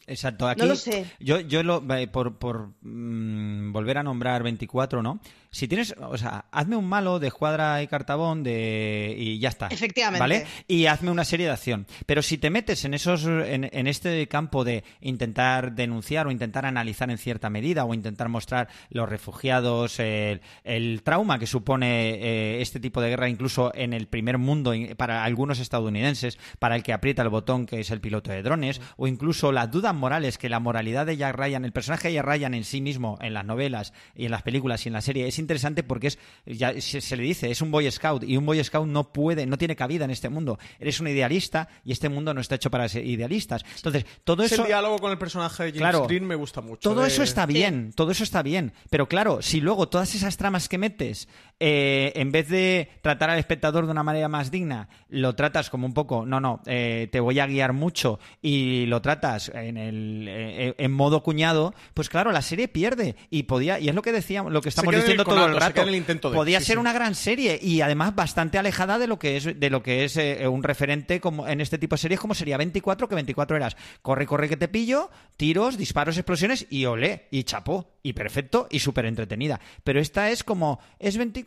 [0.05, 1.05] Exacto, aquí No lo sé.
[1.19, 5.19] yo, yo lo, eh, por, por mm, volver a nombrar 24, ¿no?
[5.51, 9.67] Si tienes, o sea, hazme un malo de Escuadra y Cartabón de, y ya está.
[9.67, 10.19] Efectivamente.
[10.19, 10.45] ¿Vale?
[10.67, 11.87] Y hazme una serie de acción.
[12.05, 16.65] Pero si te metes en esos, en, en este campo de intentar denunciar o intentar
[16.65, 22.61] analizar en cierta medida o intentar mostrar los refugiados, el, el trauma que supone eh,
[22.61, 26.93] este tipo de guerra, incluso en el primer mundo, para algunos estadounidenses, para el que
[26.93, 30.49] aprieta el botón, que es el piloto de drones, o incluso las dudas morales que
[30.49, 33.45] la moralidad de Jack Ryan, el personaje de Jack Ryan en sí mismo, en las
[33.45, 37.01] novelas y en las películas y en la serie, es interesante porque es, ya se,
[37.01, 39.75] se le dice, es un Boy Scout y un Boy Scout no puede, no tiene
[39.75, 40.57] cabida en este mundo.
[40.79, 43.63] Eres un idealista y este mundo no está hecho para ser idealistas.
[43.75, 44.63] Entonces, todo Ese eso...
[44.65, 46.07] diálogo con el personaje de James Claro.
[46.07, 46.79] Green me gusta mucho.
[46.89, 48.73] Todo de- eso está bien, todo eso está bien.
[48.89, 51.27] Pero claro, si luego todas esas tramas que metes
[51.59, 55.87] eh, en vez de tratar al espectador de una manera más digna, lo tratas como
[55.87, 60.27] un poco, no, no, eh, te voy a guiar mucho y lo tratas en, el,
[60.29, 63.15] eh, en modo cuñado, pues claro, la serie pierde.
[63.31, 65.83] Y podía, y es lo que decíamos, lo que estamos diciendo todo el rato,
[66.31, 69.81] podía ser una gran serie y además bastante alejada de lo que es, de lo
[69.81, 73.57] que es un referente como en este tipo de series como sería 24, que 24
[73.57, 73.77] eras.
[74.03, 78.79] Corre, corre que te pillo, tiros, disparos, explosiones y olé, y chapó, y perfecto y
[78.79, 79.59] súper entretenida.
[79.83, 81.46] Pero esta es como, es 24,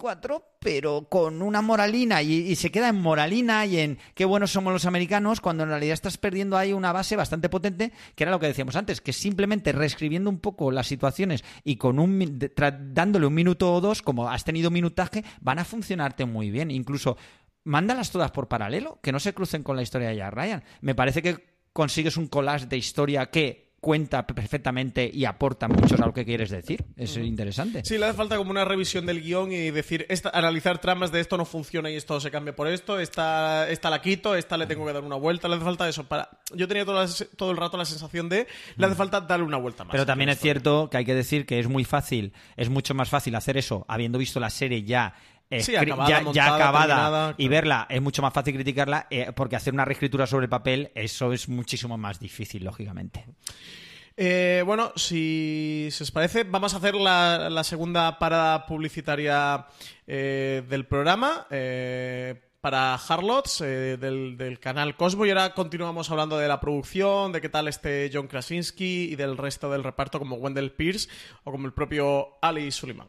[0.61, 4.87] pero con una moralina y, se queda en moralina y en qué buenos somos los
[4.87, 8.47] americanos, cuando en realidad estás perdiendo ahí una base bastante potente, que era lo que
[8.47, 12.51] decíamos antes, que simplemente reescribiendo un poco las situaciones y con un
[12.93, 16.71] dándole un minuto o dos, como has tenido minutaje, van a funcionarte muy bien.
[16.71, 17.17] Incluso
[17.65, 20.65] mándalas todas por paralelo, que no se crucen con la historia de Ryan.
[20.81, 26.07] Me parece que consigues un collage de historia que cuenta perfectamente y aporta mucho a
[26.07, 26.85] lo que quieres decir.
[26.97, 27.83] Es interesante.
[27.85, 31.21] Sí, le hace falta como una revisión del guion y decir, esta, analizar tramas de
[31.21, 34.67] esto no funciona y esto se cambia por esto, esta, esta la quito, esta le
[34.67, 36.05] tengo que dar una vuelta, le hace falta eso.
[36.05, 36.29] Para...
[36.55, 37.05] Yo tenía todo,
[37.37, 39.93] todo el rato la sensación de, le hace falta darle una vuelta más.
[39.93, 43.09] Pero también es cierto que hay que decir que es muy fácil, es mucho más
[43.09, 45.15] fácil hacer eso habiendo visto la serie ya
[45.51, 47.35] ya, acabada.
[47.37, 50.93] y verla es mucho más fácil criticarla eh, porque hacer una reescritura sobre el papel
[50.95, 53.25] eso es muchísimo más difícil lógicamente.
[54.17, 59.67] Eh, bueno, si, os parece, vamos a hacer la, segunda parada publicitaria
[60.07, 61.47] eh, del programa
[62.61, 65.25] para Harlots del, del, canal Cosmo.
[65.25, 69.39] Y ahora continuamos hablando de la producción, de qué tal este John Krasinski y del
[69.39, 71.09] resto del reparto como Wendell Pierce
[71.45, 73.09] o como el propio Ali Suleiman.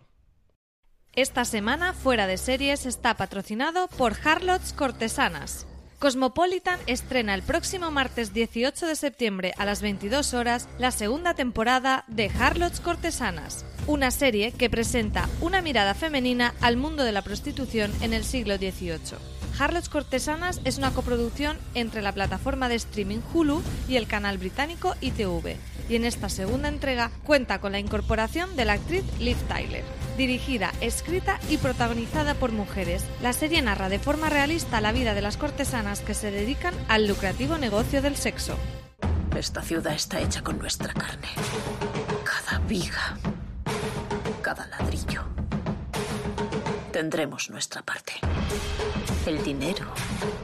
[1.13, 5.67] Esta semana Fuera de Series está patrocinado por Harlots Cortesanas.
[5.99, 12.05] Cosmopolitan estrena el próximo martes 18 de septiembre a las 22 horas la segunda temporada
[12.07, 17.91] de Harlots Cortesanas, una serie que presenta una mirada femenina al mundo de la prostitución
[17.99, 19.40] en el siglo XVIII.
[19.57, 24.95] Harlots Cortesanas es una coproducción entre la plataforma de streaming Hulu y el canal británico
[25.01, 25.57] ITV,
[25.89, 29.83] y en esta segunda entrega cuenta con la incorporación de la actriz Liv Tyler.
[30.17, 35.21] Dirigida, escrita y protagonizada por mujeres, la serie narra de forma realista la vida de
[35.21, 38.57] las cortesanas que se dedican al lucrativo negocio del sexo.
[39.35, 41.29] Esta ciudad está hecha con nuestra carne.
[42.23, 43.17] Cada viga,
[44.41, 45.40] cada ladrillo.
[46.91, 48.13] Tendremos nuestra parte.
[49.25, 49.85] El dinero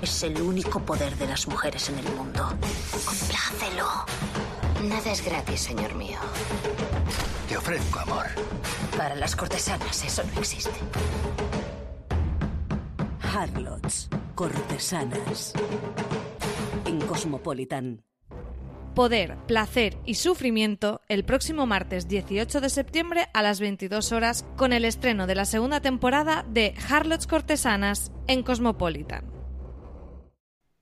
[0.01, 2.47] es el único poder de las mujeres en el mundo.
[3.05, 4.05] Complácelo.
[4.83, 6.19] Nada es gratis, señor mío.
[7.49, 8.27] Te ofrezco amor.
[8.95, 10.79] Para las cortesanas eso no existe.
[13.21, 15.53] Harlots, cortesanas.
[16.85, 18.06] En Cosmopolitan.
[18.97, 24.73] Poder, placer y sufrimiento el próximo martes 18 de septiembre a las 22 horas con
[24.73, 29.31] el estreno de la segunda temporada de Harlots Cortesanas en Cosmopolitan.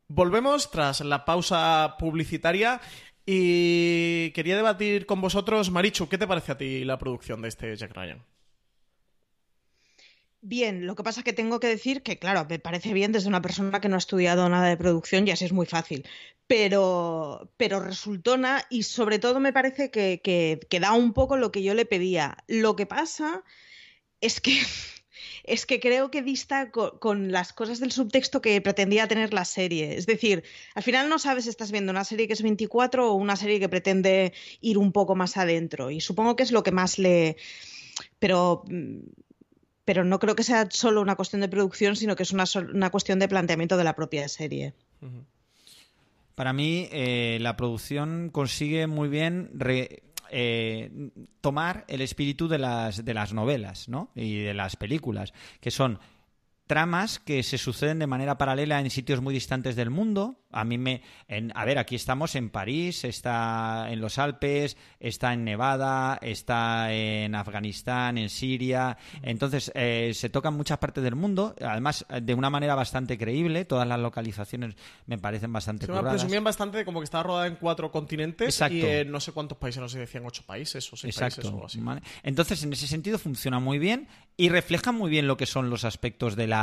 [0.07, 2.79] Volvemos tras la pausa publicitaria
[3.25, 7.75] y quería debatir con vosotros, Marichu, ¿qué te parece a ti la producción de este
[7.75, 8.23] Jack Ryan?
[10.47, 13.27] Bien, lo que pasa es que tengo que decir que, claro, me parece bien desde
[13.27, 16.07] una persona que no ha estudiado nada de producción y así es muy fácil,
[16.45, 20.21] pero, pero resultona y sobre todo me parece que,
[20.69, 22.37] que da un poco lo que yo le pedía.
[22.47, 23.43] Lo que pasa
[24.21, 24.61] es que
[25.45, 29.97] es que creo que dista con, las cosas del subtexto que pretendía tener la serie.
[29.97, 30.43] Es decir,
[30.75, 33.59] al final no sabes si estás viendo una serie que es 24 o una serie
[33.59, 34.31] que pretende
[34.61, 35.89] ir un poco más adentro.
[35.89, 37.37] Y supongo que es lo que más le...
[38.19, 38.63] Pero
[39.85, 43.19] pero no creo que sea solo una cuestión de producción, sino que es una, cuestión
[43.19, 44.73] de planteamiento de la propia serie.
[46.33, 49.51] Para mí, eh, la producción consigue muy bien
[50.31, 54.09] eh, tomar el espíritu de las, de las novelas ¿no?
[54.15, 55.99] y de las películas, que son
[56.67, 60.41] tramas que se suceden de manera paralela en sitios muy distantes del mundo.
[60.51, 61.01] A mí me.
[61.27, 66.93] En, a ver, aquí estamos en París, está en los Alpes, está en Nevada, está
[66.93, 68.97] en Afganistán, en Siria.
[69.21, 73.65] Entonces, eh, se tocan muchas partes del mundo, además de una manera bastante creíble.
[73.65, 74.75] Todas las localizaciones
[75.07, 79.11] me parecen bastante me presumían bastante como que estaba rodada en cuatro continentes y en
[79.11, 81.81] no sé cuántos países, no sé, decían ocho países o seis países o así.
[82.23, 84.07] Entonces, en ese sentido funciona muy bien
[84.37, 86.54] y refleja muy bien lo que son los aspectos de la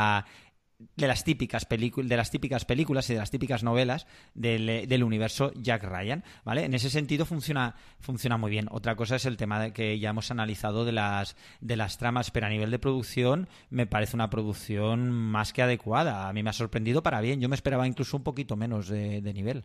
[0.97, 5.85] de las típicas de las típicas películas y de las típicas novelas del, universo Jack
[5.85, 6.65] Ryan, ¿vale?
[6.65, 8.69] En ese sentido funciona funciona muy bien.
[8.71, 12.47] Otra cosa es el tema que ya hemos analizado de las de las tramas, pero
[12.47, 16.29] a nivel de producción me parece una producción más que adecuada.
[16.29, 17.41] A mí me ha sorprendido para bien.
[17.41, 19.65] Yo me esperaba incluso un poquito menos de, nivel.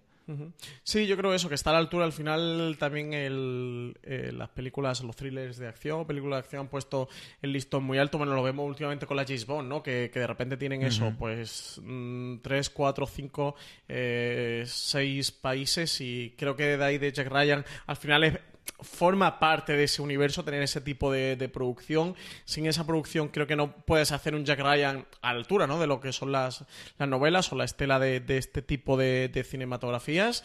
[0.84, 4.50] Sí, yo creo eso, que está a la altura al final también el, eh, las
[4.50, 7.08] películas, los thrillers de acción, películas de acción han puesto
[7.42, 8.18] el listón muy alto.
[8.18, 9.82] Bueno, lo vemos últimamente con la James Bond, ¿no?
[9.82, 13.56] Que, que de repente tienen eso, pues mm, tres, cuatro, cinco,
[13.88, 18.40] eh, seis países y creo que de ahí de Jack Ryan al final es
[18.82, 22.16] forma parte de ese universo tener ese tipo de, producción.
[22.46, 25.80] Sin esa producción creo que no puedes hacer un Jack Ryan a la altura ¿no?
[25.80, 26.66] de lo que son las,
[26.98, 30.44] las novelas o la estela de, este tipo de, de, cinematografías.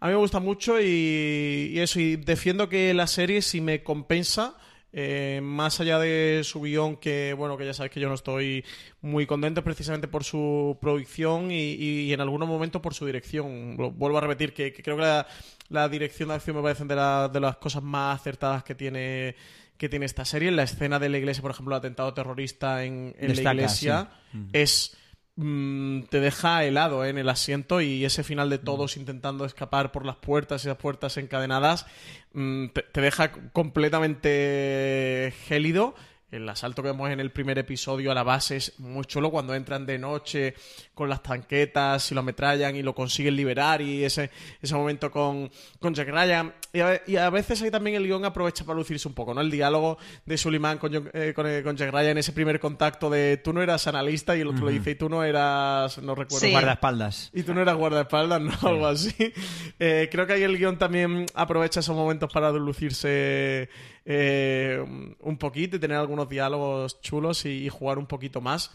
[0.00, 3.82] A mí me gusta mucho y, y, eso, y defiendo que la serie si me
[3.82, 4.56] compensa...
[4.92, 8.64] Eh, más allá de su guion, que bueno, que ya sabéis que yo no estoy
[9.02, 13.76] muy contento precisamente por su producción y, y en algunos momentos por su dirección.
[13.76, 15.26] Vuelvo a repetir que, que creo que la,
[15.68, 19.36] la dirección de acción me parece de, la, de las cosas más acertadas que tiene
[19.78, 20.48] que tiene esta serie.
[20.48, 23.54] En la escena de la iglesia, por ejemplo, el atentado terrorista en, en Destaca, la
[23.54, 24.38] iglesia sí.
[24.52, 24.96] es
[25.40, 27.08] mmm, te deja helado ¿eh?
[27.08, 29.00] en el asiento y ese final de todos mm.
[29.00, 31.86] intentando escapar por las puertas y las puertas encadenadas
[32.32, 35.94] mmm, te, te, deja completamente gélido.
[36.30, 39.52] El asalto que vemos en el primer episodio a la base es muy chulo cuando
[39.52, 40.54] entran de noche
[40.94, 44.30] con las tanquetas y lo ametrallan y lo consiguen liberar y ese,
[44.62, 45.50] ese momento con,
[45.80, 46.54] con Jack Ryan.
[46.72, 49.40] Y a, y a, veces ahí también el guion aprovecha para lucirse un poco, ¿no?
[49.40, 53.52] El diálogo de Suleiman con, eh, con, con, Jack Ryan, ese primer contacto de tú
[53.52, 56.46] no eras analista y el otro uh le dice y tú no eras, no recuerdo.
[56.46, 56.52] Sí.
[56.52, 57.30] Guardaespaldas.
[57.34, 58.52] Y tú no eras guardaespaldas, ¿no?
[58.52, 58.66] Sí.
[58.66, 59.32] Algo así.
[59.80, 63.68] Eh, creo que ahí el guion también aprovecha esos momentos para lucirse
[64.04, 64.82] eh,
[65.20, 68.70] un poquito y tener algunos diálogos chulos y, jugar un poquito más.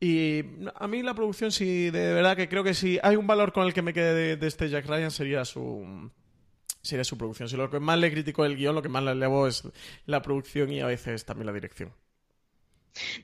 [0.00, 0.42] Y
[0.74, 3.66] a mí la producción, sí, de verdad que creo que si hay un valor con
[3.66, 6.10] el que me quede de, este Jack Ryan sería su
[6.82, 7.48] sería su producción.
[7.48, 9.62] Si lo que más le critico del guion, lo que más le elevo es
[10.04, 11.92] la producción y a veces también la dirección.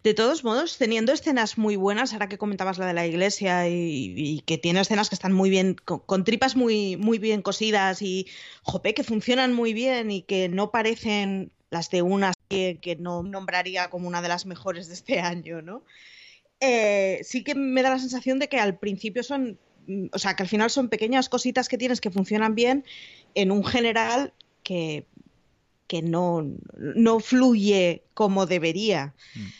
[0.02, 4.42] De todos modos, teniendo escenas muy buenas, ahora que comentabas la de la iglesia y,
[4.46, 8.26] que tiene escenas que están muy bien, con, tripas muy, muy bien cosidas y,
[8.62, 13.90] jope, que funcionan muy bien y que no parecen las de una que, no nombraría
[13.90, 15.84] como una de las mejores de este año, ¿no?
[16.58, 19.58] Eh, sí que me da la sensación de que al principio son,
[20.12, 22.84] o sea, que al final son pequeñas cositas que tienes que funcionan bien
[23.34, 25.06] en un general que,
[25.86, 26.46] que no,
[26.76, 29.14] no fluye como debería.
[29.34, 29.59] Mm.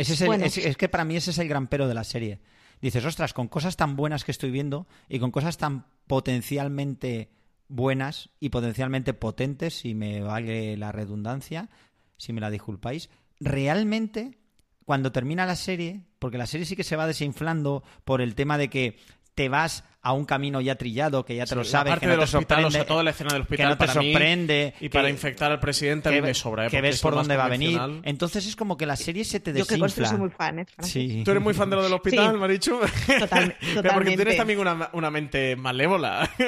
[0.00, 0.44] Ese es, el, bueno.
[0.44, 2.40] es, es, que para mí ese es el gran pero de la serie.
[2.80, 7.30] Dices, ostras, con cosas tan buenas que estoy viendo y con cosas tan potencialmente
[7.68, 11.68] buenas y potencialmente potentes, si me vale la redundancia,
[12.16, 14.38] si me la disculpáis, realmente
[14.84, 18.58] cuando termina la serie, porque la serie sí que se va desinflando por el tema
[18.58, 18.98] de que
[19.34, 22.16] te vas a un camino ya trillado, que ya te sí, lo sabes, que no
[22.16, 22.68] te hospital, sorprende.
[22.68, 24.74] O sea, toda la escena del hospital que no te sorprende.
[24.80, 26.66] Mí, y para infectar al presidente a mí me sobra.
[26.66, 26.70] ¿eh?
[26.70, 27.78] Que ves por dónde va a venir.
[28.04, 29.88] Entonces es como que la serie se te desinfla.
[29.88, 30.66] Yo que soy muy fan, ¿eh?
[30.80, 31.22] Sí.
[31.24, 32.38] ¿Tú eres muy fan de lo del hospital, sí.
[32.38, 32.80] Marichu?
[33.18, 36.30] Total, Pero porque tienes también una, una mente malévola.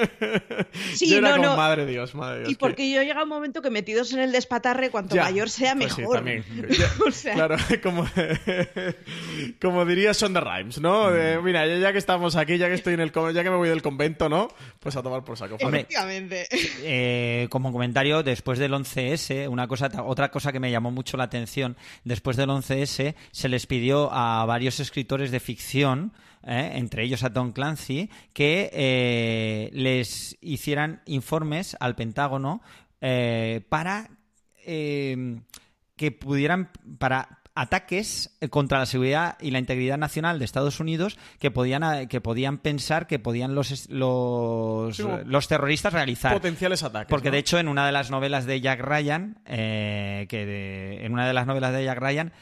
[0.95, 1.57] Sí, yo era no, como, no.
[1.57, 2.53] madre Dios, madre Dios.
[2.53, 5.75] Y porque yo llega un momento que metidos en el despatarre, cuanto ya, mayor sea,
[5.75, 6.19] pues mejor.
[6.19, 6.45] Sí, también.
[7.07, 7.35] o sea...
[7.35, 8.07] Claro, como,
[9.61, 11.11] como diría Sonda Rhimes, ¿no?
[11.11, 11.15] Mm.
[11.15, 13.68] De, mira, ya que estamos aquí, ya que estoy en el ya que me voy
[13.68, 14.49] del convento, ¿no?
[14.80, 15.57] Pues a tomar por saco.
[15.59, 16.47] Efectivamente.
[16.84, 21.24] Eh, como comentario, después del 11S, una cosa, otra cosa que me llamó mucho la
[21.24, 26.12] atención, después del 11S se les pidió a varios escritores de ficción,
[26.45, 32.62] eh, entre ellos a Tom Clancy, que eh, les hicieran informes al Pentágono
[33.01, 34.11] eh, para
[34.64, 35.40] eh,
[35.97, 41.51] que pudieran, para ataques contra la seguridad y la integridad nacional de Estados Unidos que
[41.51, 46.33] podían, que podían pensar que podían los, los, sí, los terroristas realizar.
[46.33, 47.11] Potenciales ataques.
[47.11, 47.33] Porque ¿no?
[47.33, 51.27] de hecho en una de las novelas de Jack Ryan, eh, que de, en una
[51.27, 52.33] de las novelas de Jack Ryan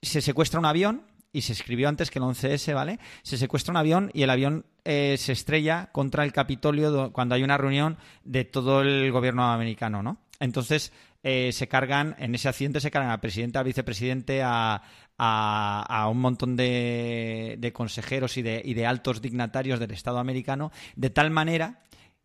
[0.00, 2.98] se secuestra un avión y se escribió antes que el 11S, ¿vale?
[3.22, 7.42] Se secuestra un avión y el avión eh, se estrella contra el Capitolio cuando hay
[7.42, 10.18] una reunión de todo el gobierno americano, ¿no?
[10.40, 10.92] Entonces,
[11.28, 14.80] eh, se cargan, en ese accidente se cargan al presidente, al vicepresidente, a,
[15.18, 20.20] a, a un montón de, de consejeros y de, y de, altos dignatarios del Estado
[20.20, 21.80] americano, de tal manera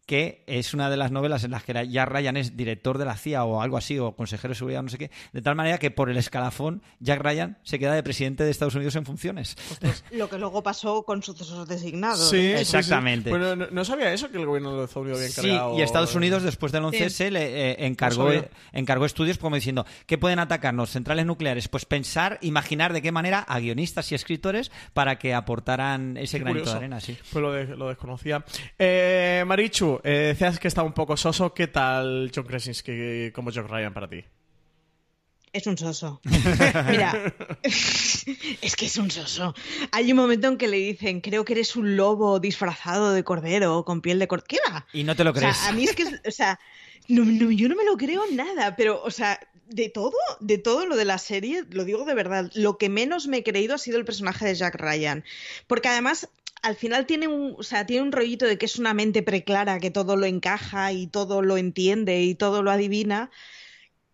[0.05, 3.15] que es una de las novelas en las que ya Ryan es director de la
[3.15, 5.91] CIA o algo así, o consejero de seguridad, no sé qué, de tal manera que
[5.91, 9.55] por el escalafón Jack Ryan se queda de presidente de Estados Unidos en funciones.
[10.11, 12.29] Lo que luego pasó con sucesos designados.
[12.29, 12.59] Sí, ¿no?
[12.59, 13.29] exactamente.
[13.29, 13.39] Sí, sí.
[13.39, 15.75] Bueno, no, no, sabía eso, que el gobierno de Estados Unidos había encargado...
[15.75, 17.29] Sí, y Estados Unidos después del 11S sí.
[17.29, 18.43] le eh, encargó, no
[18.73, 20.89] encargó estudios como diciendo, ¿qué pueden atacarnos?
[20.89, 21.67] Centrales nucleares.
[21.67, 26.43] Pues pensar, imaginar de qué manera a guionistas y escritores para que aportaran ese qué
[26.43, 26.71] granito curioso.
[26.73, 26.99] de arena.
[26.99, 27.17] Sí.
[27.31, 28.43] Pues lo, de, lo desconocía.
[28.77, 31.53] Eh, Marichu, eh, decías que está un poco soso.
[31.53, 34.23] ¿Qué tal John Krasinski como Jack Ryan para ti?
[35.53, 36.19] Es un soso.
[36.89, 37.33] Mira,
[37.63, 39.53] es que es un soso.
[39.91, 43.85] Hay un momento en que le dicen, creo que eres un lobo disfrazado de cordero
[43.85, 44.47] con piel de cordero.
[44.47, 44.87] ¿Qué va?
[44.93, 45.67] Y no te lo O sea, crees.
[45.67, 46.59] a mí es que, o sea,
[47.07, 50.87] no, no, yo no me lo creo nada, pero, o sea, de todo, de todo
[50.87, 53.77] lo de la serie, lo digo de verdad, lo que menos me he creído ha
[53.77, 55.23] sido el personaje de Jack Ryan.
[55.67, 56.29] Porque además,
[56.63, 59.79] al final tiene un, o sea, tiene un rollito de que es una mente preclara,
[59.79, 63.29] que todo lo encaja y todo lo entiende y todo lo adivina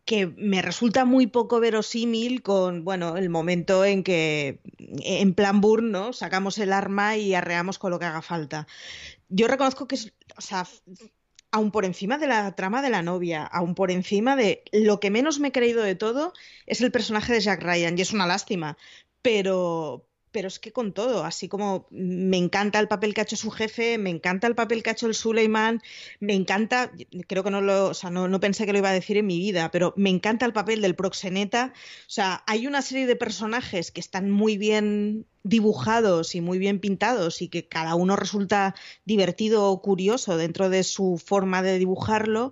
[0.09, 5.91] que me resulta muy poco verosímil con, bueno, el momento en que, en plan Burn,
[5.91, 6.13] ¿no?
[6.13, 8.65] Sacamos el arma y arreamos con lo que haga falta.
[9.27, 10.67] Yo reconozco que es, o sea,
[11.51, 15.11] aún por encima de la trama de la novia, aún por encima de lo que
[15.11, 16.33] menos me he creído de todo
[16.65, 18.77] es el personaje de Jack Ryan y es una lástima,
[19.21, 23.35] pero pero es que con todo, así como me encanta el papel que ha hecho
[23.35, 25.81] su jefe, me encanta el papel que ha hecho el Suleiman,
[26.19, 26.91] me encanta,
[27.27, 29.27] creo que no lo, o sea, no, no pensé que lo iba a decir en
[29.27, 31.73] mi vida, pero me encanta el papel del proxeneta.
[31.73, 36.79] O sea, hay una serie de personajes que están muy bien dibujados y muy bien
[36.79, 38.75] pintados y que cada uno resulta
[39.05, 42.51] divertido o curioso dentro de su forma de dibujarlo.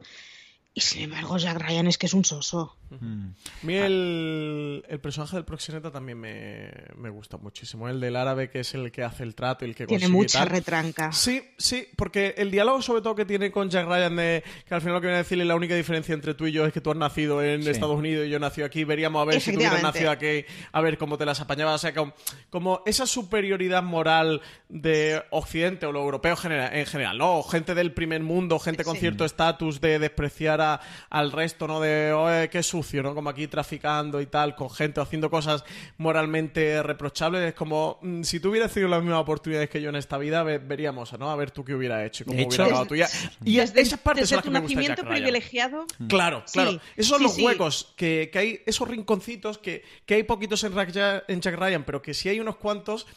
[0.73, 2.77] Y sin embargo, Jack Ryan es que es un soso.
[2.89, 3.27] Mm.
[3.63, 7.89] A mí el, el personaje del proxeneta también me, me gusta muchísimo.
[7.89, 10.17] El del árabe, que es el que hace el trato y el que Tiene consigue
[10.17, 10.49] mucha tal.
[10.49, 11.11] retranca.
[11.11, 14.81] Sí, sí, porque el diálogo sobre todo que tiene con Jack Ryan de que al
[14.81, 16.81] final lo que viene a decirle la única diferencia entre tú y yo es que
[16.81, 17.69] tú has nacido en Sí.
[17.69, 20.45] Estados Unidos y yo he nacido aquí, veríamos a ver si tú hubieras nacido aquí,
[20.71, 22.13] a ver cómo te las apañabas, o sea, como,
[22.49, 27.39] como esa superioridad moral de Occidente o lo europeo genera- en general, ¿no?
[27.39, 29.01] O gente del primer mundo, gente con Sí.
[29.01, 30.79] cierto estatus de despreciar a-
[31.09, 31.79] al resto, ¿no?
[31.79, 33.15] De, oye, qué sucio, ¿no?
[33.15, 35.63] Como aquí traficando y tal, con gente haciendo cosas
[35.97, 39.95] moralmente reprochables, es como, mm, si tú hubieras tenido las mismas oportunidades que yo en
[39.95, 41.29] esta vida, ve- veríamos, ¿no?
[41.31, 43.07] A ver tú qué hubieras hecho y cómo De hubiera hecho- acabado tuya.
[43.43, 45.85] Y desde, esas partes desde son las tu que nacimiento privilegiado.
[46.07, 46.79] Claro, Sí, claro.
[46.95, 47.43] Esos son sí, los sí.
[47.45, 51.83] huecos que, que hay, esos rinconcitos que, que hay poquitos en, Jack- en Jack Ryan,
[51.83, 53.07] pero que sí hay unos cuantos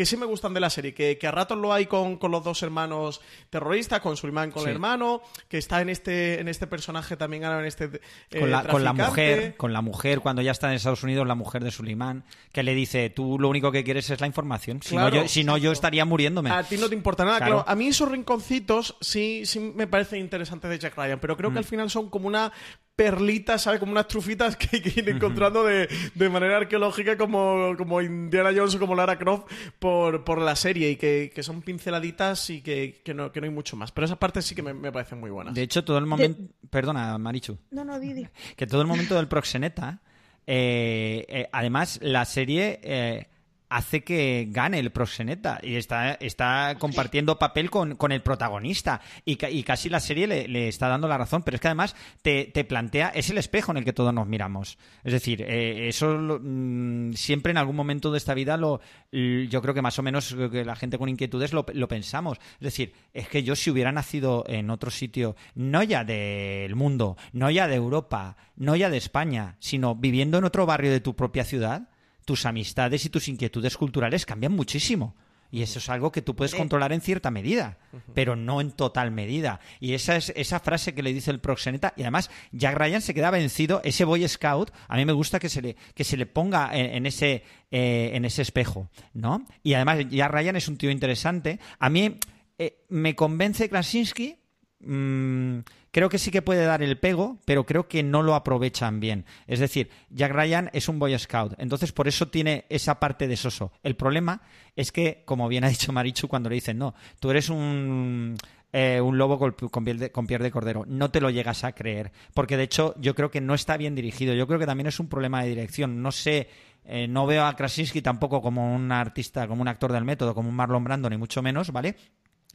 [0.00, 2.30] que sí me gustan de la serie, que, que a ratos lo hay con, con
[2.30, 3.20] los dos hermanos
[3.50, 4.70] terroristas, con Suleiman con Sí.
[4.70, 7.84] el hermano, que está en este, en este personaje también ahora en este
[8.30, 9.10] eh, con, la, con la traficante.
[9.36, 12.62] mujer, con la mujer, cuando ya está en Estados Unidos, la mujer de Suleiman, que
[12.62, 14.80] le dice, tú lo único que quieres es la información.
[14.82, 16.50] Si, Claro, no, yo, si no, yo estaría muriéndome.
[16.50, 17.56] A ti no te importa nada, Claro.
[17.56, 17.68] claro.
[17.70, 21.56] A mí esos rinconcitos sí, sí me parecen interesantes de Jack Ryan, pero creo que
[21.56, 21.58] Mm.
[21.58, 22.52] al final son como una
[23.00, 23.80] perlita, ¿sabes?
[23.80, 28.50] Como unas trufitas que hay que ir encontrando de, de manera arqueológica como, como Indiana
[28.54, 32.60] Jones o como Lara Croft por, por la serie y que, que son pinceladitas y
[32.60, 33.90] que, que no, que no hay mucho más.
[33.90, 35.54] Pero esas partes sí que me, me parecen muy buenas.
[35.54, 36.42] De hecho, todo el momento...
[36.68, 37.56] Perdona, Marichu.
[37.70, 38.28] No, no, Didi.
[38.56, 40.00] que todo el momento del proxeneta,
[40.46, 43.28] eh, eh, además la serie eh,
[43.70, 49.36] hace que gane el proxeneta y está, está compartiendo papel con, con el protagonista y,
[49.36, 51.94] ca- y casi la serie le, le está dando la razón, pero es que además
[52.20, 54.76] te, te plantea, es el espejo en el que todos nos miramos.
[55.04, 58.80] Es decir, eh, eso lo- mm, siempre en algún momento de esta vida lo,
[59.12, 62.38] yo creo que más o menos que la gente con inquietudes lo, lo pensamos.
[62.54, 67.16] Es decir, es que yo si hubiera nacido en otro sitio, no ya del mundo,
[67.32, 71.14] no ya de Europa, no ya de España, sino viviendo en otro barrio de tu
[71.14, 71.89] propia ciudad,
[72.24, 75.14] tus amistades y tus inquietudes culturales cambian muchísimo.
[75.52, 77.78] Y eso es algo que tú puedes controlar en cierta medida,
[78.14, 79.58] pero no en total medida.
[79.80, 81.92] Y esa es esa frase que le dice el proxeneta.
[81.96, 83.80] Y además, Jack Ryan se queda vencido.
[83.82, 86.86] Ese Boy Scout, a mí me gusta que se le, que se le ponga en,
[86.94, 87.42] en ese,
[87.72, 89.44] eh, en ese espejo, ¿no?
[89.64, 91.58] Y además, Jack Ryan es un tío interesante.
[91.80, 92.16] A mí
[92.56, 94.36] eh, me convence Krasinski.
[94.78, 95.58] mm,
[95.90, 99.24] creo que sí que puede dar el pego, pero creo que no lo aprovechan bien.
[99.46, 103.36] Es decir, Jack Ryan es un Boy Scout, entonces por eso tiene esa parte de
[103.36, 103.72] soso.
[103.82, 104.42] El problema
[104.76, 108.36] es que, como bien ha dicho Marichu cuando le dicen, no, tú eres un...
[108.72, 110.84] eh, un lobo con, piel de, con piel de cordero.
[110.86, 112.12] No te lo llegas a creer.
[112.34, 114.32] Porque de hecho, yo creo que no está bien dirigido.
[114.34, 116.02] Yo creo que también es un problema de dirección.
[116.02, 116.48] No sé,
[116.84, 120.48] eh, no veo a Krasinski tampoco como un artista, como un actor del método, como
[120.48, 121.96] un Marlon Brando, ni mucho menos, ¿vale?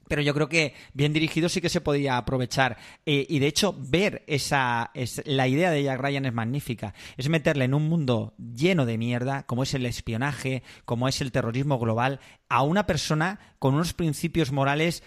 [0.07, 2.77] Pero yo creo que bien dirigido sí que se podía aprovechar.
[3.05, 4.91] Eh, y de hecho, ver esa.
[4.93, 6.93] Es, la idea de Jack Ryan es magnífica.
[7.17, 11.31] Es meterle en un mundo lleno de mierda, como es el espionaje, como es el
[11.31, 15.03] terrorismo global, a una persona con unos principios morales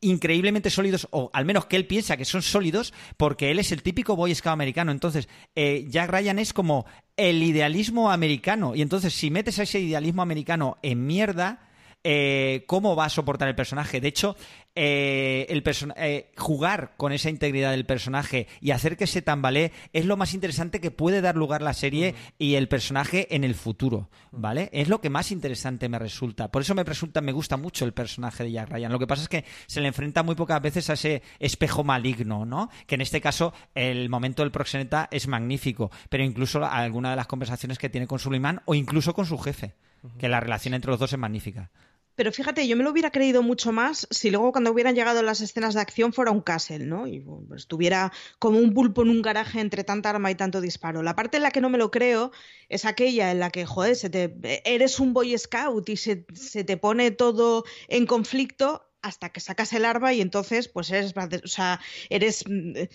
[0.00, 3.82] increíblemente sólidos, o al menos que él piensa que son sólidos, porque él es el
[3.82, 4.92] típico Boy Scout americano.
[4.92, 8.74] Entonces, eh, Jack Ryan es como el idealismo americano.
[8.74, 11.67] Y entonces, si metes a ese idealismo americano en mierda,
[12.04, 14.00] eh, cómo va a soportar el personaje.
[14.00, 14.36] De hecho,
[14.80, 15.64] eh, el
[15.96, 20.34] eh, jugar con esa integridad del personaje y hacer que se tambalee es lo más
[20.34, 24.70] interesante que puede dar lugar la serie y el personaje en el futuro, ¿vale?
[24.72, 26.52] Es lo que más interesante me resulta.
[26.52, 28.92] Por eso me resulta, me gusta mucho el personaje de Jack Ryan.
[28.92, 32.46] Lo que pasa es que se le enfrenta muy pocas veces a ese espejo maligno,
[32.46, 32.70] ¿no?
[32.86, 37.26] Que en este caso el momento del proxeneta es magnífico, pero incluso alguna de las
[37.26, 39.74] conversaciones que tiene con Suleiman o incluso con su jefe,
[40.18, 41.72] que la relación entre los dos es magnífica.
[42.18, 45.40] Pero fíjate, yo me lo hubiera creído mucho más si luego cuando hubieran llegado las
[45.40, 47.06] escenas de acción fuera un castle, ¿no?
[47.06, 50.60] Y bueno, pues, estuviera como un pulpo en un garaje entre tanta arma y tanto
[50.60, 51.04] disparo.
[51.04, 52.32] La parte en la que no me lo creo
[52.68, 56.64] es aquella en la que, joder, se te, eres un boy scout y se, se
[56.64, 61.46] te pone todo en conflicto hasta que sacas el arma y entonces pues eres, o
[61.46, 61.78] sea,
[62.10, 62.88] eres eh,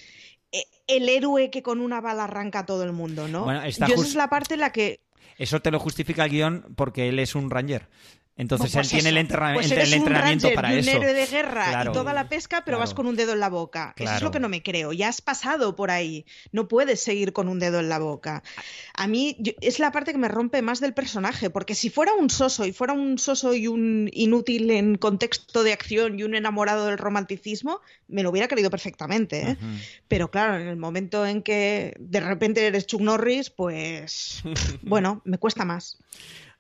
[0.88, 3.46] el héroe que con una bala arranca a todo el mundo, ¿no?
[3.46, 5.00] Bueno, está Yo esa es la parte en la que
[5.38, 7.88] Eso te lo justifica el guion porque él es un ranger.
[8.36, 10.74] Entonces Pues él tiene el, eso, entrena- pues el eres un entrenamiento ranger para y
[10.74, 10.92] un eso.
[10.98, 11.92] héroe de guerra Claro.
[11.92, 12.80] y toda la pesca, pero Claro.
[12.80, 13.94] vas con un dedo en la boca.
[13.96, 14.26] Eso es Claro.
[14.26, 14.92] lo que no me creo.
[14.92, 16.26] Ya has pasado por ahí.
[16.52, 18.42] No puedes seguir con un dedo en la boca.
[18.96, 22.14] A mí yo- es la parte que me rompe más del personaje, porque si fuera
[22.16, 26.34] un soso y fuera un soso y un inútil en contexto de acción y un
[26.34, 29.52] enamorado del romanticismo, me lo hubiera creído perfectamente.
[29.52, 29.58] ¿eh?
[30.08, 34.42] Pero claro, en el momento en que de repente eres Chuck Norris, pues
[34.82, 36.00] bueno, me cuesta más.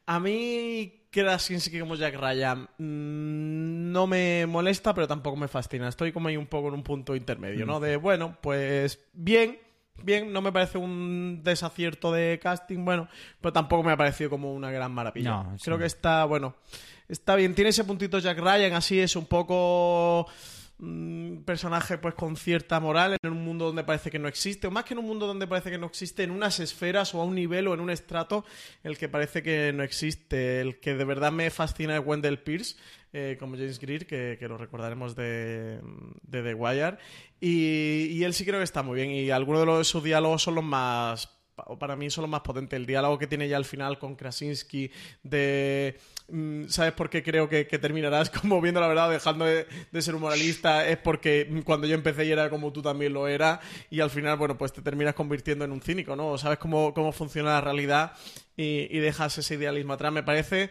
[0.05, 5.87] A mí Krasinski como Jack Ryan mm, no me molesta, pero tampoco me fascina.
[5.87, 7.65] Estoy como ahí un poco en un punto intermedio.
[7.65, 7.79] ¿no?
[7.79, 9.59] De, bueno, pues bien,
[10.01, 13.07] bien, no me parece un desacierto de casting, bueno,
[13.39, 15.29] pero tampoco me ha parecido como una gran maravilla.
[15.29, 15.65] No, sí.
[15.65, 16.55] Creo que está, bueno,
[17.07, 17.53] está bien.
[17.53, 20.27] Tiene ese puntito Jack Ryan, así es un poco
[20.77, 24.71] mm, personaje pues con cierta moral en un mundo donde parece que no existe, o
[24.71, 27.25] más que en un mundo donde parece que no existe, en unas esferas o a
[27.25, 28.45] un nivel o en un estrato
[28.83, 30.61] el que parece que no existe.
[30.61, 32.75] El que de verdad me fascina es Wendell Pierce,
[33.13, 35.79] eh, como James Greer, que, que lo recordaremos de,
[36.23, 36.97] de The Wire.
[37.39, 40.55] Y, él sí creo que está muy bien, y algunos de los, sus diálogos son
[40.55, 42.75] los más pa- para mí son los más potentes.
[42.77, 44.89] El diálogo que tiene ya al final con Krasinski
[45.21, 45.99] de...
[46.29, 50.15] mm, ¿Sabes por qué creo que, terminarás como viendo la verdad, dejando de, de ser
[50.15, 50.87] un moralista?
[50.87, 53.59] Es porque cuando yo empecé y era como tú también lo era
[53.89, 56.37] y al final, bueno, pues te terminas convirtiendo en un cínico, ¿no?
[56.37, 58.13] Sabes cómo, cómo funciona la realidad
[58.55, 60.11] y, dejas ese idealismo atrás.
[60.11, 60.69] Me parece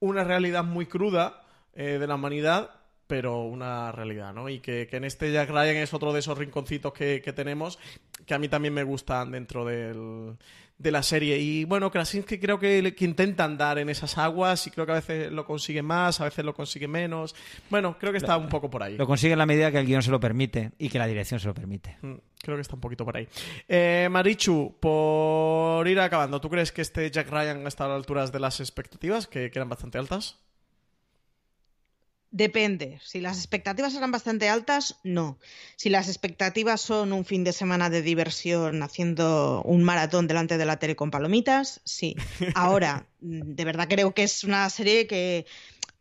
[0.00, 1.42] una realidad muy cruda
[1.74, 2.70] eh, de la humanidad,
[3.06, 4.48] pero una realidad, ¿no?
[4.48, 7.78] Y que, en este Jack Ryan es otro de esos rinconcitos que tenemos
[8.24, 10.36] que a mí también me gustan dentro del,
[10.78, 11.38] de la serie.
[11.38, 14.96] Y bueno, Krasinski creo que, que intenta andar en esas aguas y creo que a
[14.96, 17.34] veces lo consigue más, a veces lo consigue menos.
[17.70, 18.96] Bueno, creo que está un poco por ahí.
[18.96, 21.40] Lo consigue en la medida que el guion se lo permite y que la dirección
[21.40, 21.96] se lo permite.
[22.02, 22.14] Mm,
[22.44, 23.26] Creo que está un poquito por ahí.
[23.66, 28.32] Eh, Marichu, por ir acabando, ¿tú crees que este Jack Ryan está a las alturas
[28.32, 30.40] de las expectativas, que, que eran bastante altas?
[32.34, 32.98] Depende.
[33.04, 35.38] Si las expectativas eran bastante altas, no.
[35.76, 40.66] Si las expectativas son un fin de semana de diversión haciendo un maratón delante de
[40.66, 42.16] la tele con palomitas, sí.
[42.56, 45.46] Ahora, de verdad creo que es una serie que,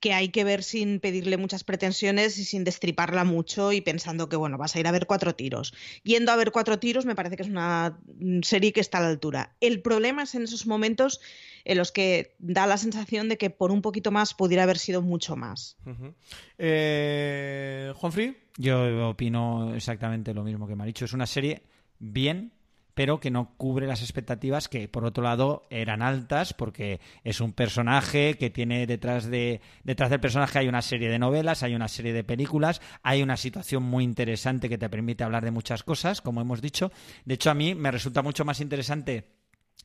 [0.04, 4.36] que hay que ver sin pedirle muchas pretensiones y sin destriparla mucho y pensando que,
[4.36, 5.74] bueno, vas a ir a ver cuatro tiros.
[6.04, 8.02] Yendo a ver cuatro tiros me parece que es una
[8.42, 9.56] serie que está a la altura.
[9.62, 11.22] El problema es en esos momentos
[11.64, 15.02] en los que da la sensación de que por un poquito más pudiera haber sido
[15.02, 15.78] mucho más.
[15.86, 16.14] Ujú.
[16.58, 21.06] Eh, Juanfrey, Yo opino exactamente lo mismo que me ha dicho.
[21.06, 21.64] Es una serie
[22.00, 22.52] bien,
[22.94, 27.54] pero que no cubre las expectativas que, por otro lado, eran altas, porque es un
[27.54, 31.88] personaje que tiene detrás de detrás del personaje hay una serie de novelas, hay una
[31.88, 36.22] serie de películas, hay una situación muy interesante que te permite hablar de muchas cosas,
[36.22, 36.92] como hemos dicho.
[37.26, 39.28] De hecho, a mí me resulta mucho más interesante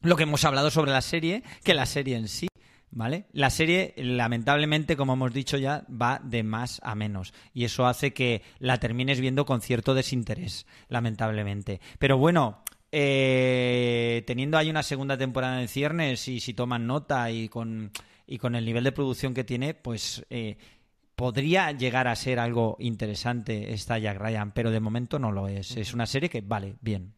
[0.02, 2.48] lo que hemos hablado sobre la serie que la serie en sí.
[2.90, 3.26] ¿Vale?
[3.32, 7.34] La serie, lamentablemente, como hemos dicho ya, va de más a menos.
[7.52, 11.82] Y eso hace que la termines viendo con cierto desinterés, lamentablemente.
[11.98, 17.48] Pero bueno, eh, teniendo ahí una segunda temporada en ciernes y si toman nota y
[17.48, 17.90] con,
[18.26, 20.56] y con el nivel de producción que tiene, pues eh,
[21.14, 25.76] podría llegar a ser algo interesante esta Jack Ryan, pero de momento no lo es.
[25.76, 27.14] Es una serie que vale, bien.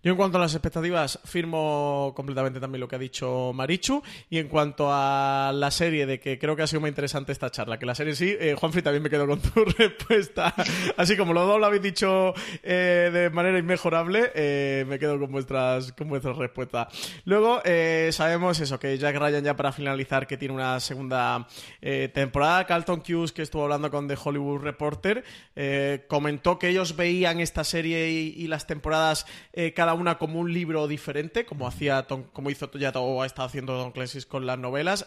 [0.00, 4.00] Yo en cuanto a las expectativas firmo completamente también lo que ha dicho Marichu.
[4.30, 7.50] Y en cuanto a la serie de que creo que ha sido muy interesante esta
[7.50, 10.54] charla, que la serie sí, eh, Juanfrey también me quedo con tu respuesta,
[10.96, 12.32] así como los dos lo habéis dicho
[12.62, 16.88] eh, de manera inmejorable, eh, me quedo con vuestras con vuestras respuestas.
[17.24, 21.48] Luego eh, sabemos eso, que Jack Ryan ya para finalizar que tiene una segunda
[22.12, 25.24] temporada, Carlton Hughes que estuvo hablando con The Hollywood Reporter
[26.06, 30.86] comentó que ellos veían esta serie y, y las temporadas eh, una como un libro
[30.88, 35.06] diferente, como hacía Tom- como hizo ya o estado haciendo Don Clancy con las novelas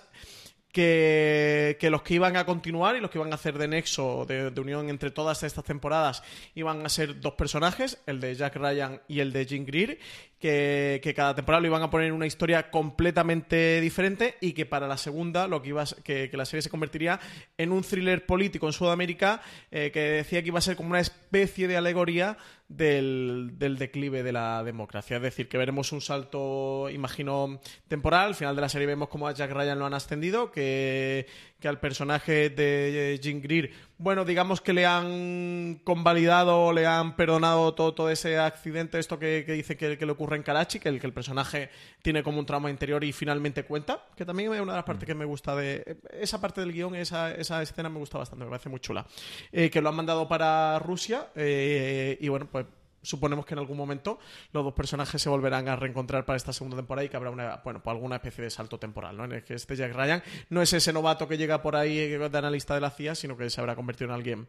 [0.71, 4.25] que, que, los que iban a continuar y los que iban a hacer de nexo,
[4.25, 6.23] de, unión entre todas estas temporadas,
[6.55, 9.99] iban a ser dos personajes, el de Jack Ryan y el de Jim Greer,
[10.39, 14.65] que, que cada temporada lo iban a poner en una historia completamente diferente y que
[14.65, 17.19] para la segunda lo que iba que, la serie se convertiría
[17.57, 19.41] en un thriller político en Sudamérica
[19.71, 22.37] eh, que decía que iba a ser como una especie de alegoría
[22.77, 25.17] del, declive de la democracia.
[25.17, 28.29] Es decir, que veremos un salto, imagino, temporal.
[28.29, 31.27] Al final de la serie vemos cómo a Jack Ryan lo han ascendido, que,
[31.61, 37.75] que al personaje de Jim Greer, bueno, digamos que le han convalidado, le han perdonado
[37.75, 40.99] todo, todo ese accidente, esto que, que dice que, le ocurre en Karachi, que el,
[40.99, 41.69] que el personaje
[42.01, 45.05] tiene como un trauma interior y finalmente cuenta, que también es una de las partes
[45.05, 45.99] que me gusta de...
[46.09, 49.05] Esa parte del guion, esa, esa escena me gusta bastante, me parece muy chula.
[49.51, 52.65] Eh, que lo han mandado para Rusia eh, y bueno, pues
[53.01, 54.19] suponemos que en algún momento
[54.53, 57.61] los dos personajes se volverán a reencontrar para esta segunda temporada y que habrá una,
[57.63, 59.25] bueno, pues alguna especie de salto temporal, ¿no?
[59.25, 62.37] En el que este Jack Ryan no es ese novato que llega por ahí de
[62.37, 64.47] analista de la CIA, sino que se habrá convertido en alguien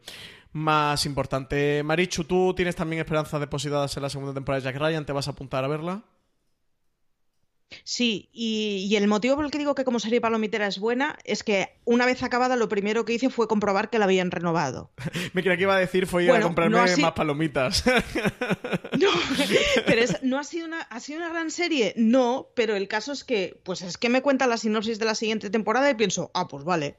[0.51, 1.81] más importante.
[1.83, 5.05] Marichu, ¿tú tienes también esperanzas depositadas en la segunda temporada de Jack Ryan?
[5.05, 6.03] ¿Te vas a apuntar a verla?
[7.83, 11.17] Sí, y, y, el motivo por el que digo que como serie palomitera es buena
[11.23, 14.91] es que una vez acabada lo primero que hice fue comprobar que la habían renovado.
[15.33, 17.83] Me creía que iba a decir fue ir bueno, a comprarme no más palomitas.
[18.99, 19.09] no,
[19.85, 23.11] pero es, no ha sido una ha sido una gran serie, no, pero el caso
[23.11, 26.31] es que pues es que me cuenta la sinopsis de la siguiente temporada y pienso,
[26.33, 26.97] ah, pues vale.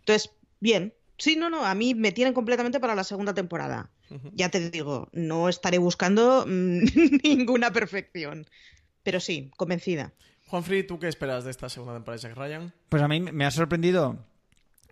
[0.00, 0.30] Entonces,
[0.60, 0.94] bien.
[1.18, 3.90] Sí, no, no, a mí me tienen completamente para la segunda temporada.
[4.08, 4.30] Uh -huh.
[4.34, 6.84] Ya te digo, no estaré buscando mmm,
[7.24, 8.46] ninguna perfección.
[9.08, 10.12] Pero sí, convencida.
[10.48, 12.74] Juanfrey, ¿tú qué esperas de esta segunda temporada de Jack Ryan?
[12.90, 14.18] Pues a mí me ha sorprendido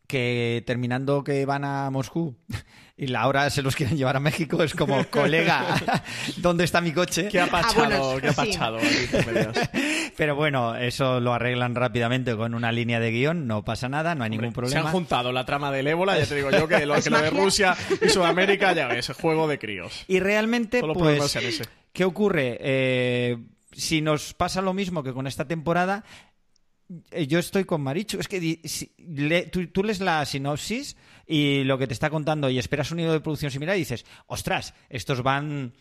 [0.07, 2.35] que terminando que van a Moscú
[2.97, 5.67] y la hora se los quieren llevar a México, es como, colega,
[6.39, 7.29] ¿dónde está mi coche?
[7.29, 7.83] ¿Qué ha pachado?
[7.83, 8.81] Ah, bueno, ¿Qué ha pachado?
[8.81, 9.07] Sí.
[10.17, 14.25] Pero bueno, eso lo arreglan rápidamente con una línea de guion, no pasa nada, no
[14.25, 14.81] hay Hombre, ningún problema.
[14.81, 17.21] Se han juntado la trama del ébola, ya te digo yo que lo, que lo
[17.21, 20.07] de Rusia y Sudamérica, ya ves, juego de críos.
[20.09, 21.61] Y realmente, Solo pues.
[21.93, 22.57] ¿qué ocurre?
[22.61, 23.37] Eh,
[23.77, 26.05] si nos pasa lo mismo que con esta temporada,
[27.11, 28.19] eh, yo estoy con Marichu.
[28.19, 28.61] Es que
[29.73, 30.97] tú, lees la sinopsis
[31.27, 34.07] y lo que te está contando y esperas un hilo de producción similar y dices,
[34.27, 35.73] ostras, estos van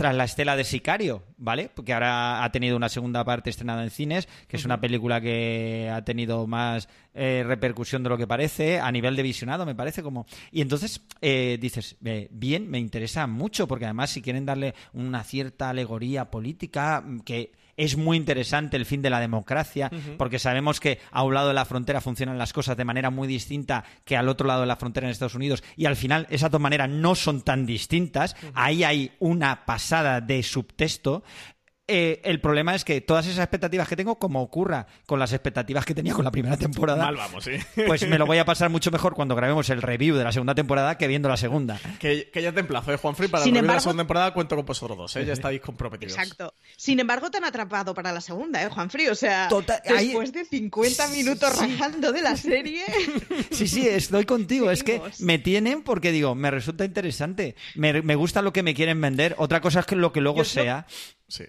[0.00, 1.70] tras la estela de Sicario, ¿vale?
[1.74, 5.90] Porque ahora ha tenido una segunda parte estrenada en cines, que es una película que
[5.92, 10.02] ha tenido más eh, repercusión de lo que parece, a nivel de visionado, me parece
[10.02, 10.24] como...
[10.52, 15.22] Y entonces eh, dices, eh, bien, me interesa mucho, porque además si quieren darle una
[15.22, 20.16] cierta alegoría política que es muy interesante el fin de la democracia, uh -huh.
[20.18, 23.26] porque sabemos que a un lado de la frontera funcionan las cosas de manera muy
[23.26, 26.50] distinta que al otro lado de la frontera en Estados Unidos, y al final esas
[26.50, 28.52] dos maneras no son tan distintas, uh -huh.
[28.54, 31.22] ahí hay una pasada de subtexto.
[31.92, 35.84] Eh, el problema es que todas esas expectativas que tengo, como ocurra con las expectativas
[35.84, 37.52] que tenía con la primera temporada, Mal vamos, ¿sí?
[37.84, 40.54] pues me lo voy a pasar mucho mejor cuando grabemos el review de la segunda
[40.54, 41.80] temporada que viendo la segunda.
[41.98, 43.28] Que, que ya te emplazo, ¿eh, Juanfrey?
[43.28, 43.72] Para Sin el embargo...
[43.72, 45.26] de la segunda temporada cuento con vosotros dos, ¿eh?
[45.26, 46.16] ya estáis comprometidos.
[46.16, 46.54] Exacto.
[46.76, 49.08] Sin embargo, te han atrapado para la segunda, ¿eh, Juanfrey?
[49.08, 50.32] O sea, Total, después ahí...
[50.32, 51.66] de 50 minutos sí.
[51.66, 52.84] rajando de la serie...
[53.50, 54.70] Sí, sí, estoy contigo.
[54.70, 57.56] es que me tienen porque digo, me resulta interesante.
[57.74, 59.34] Me, me gusta lo que me quieren vender.
[59.38, 60.86] Otra cosa es que lo que luego sea...
[61.26, 61.44] Sí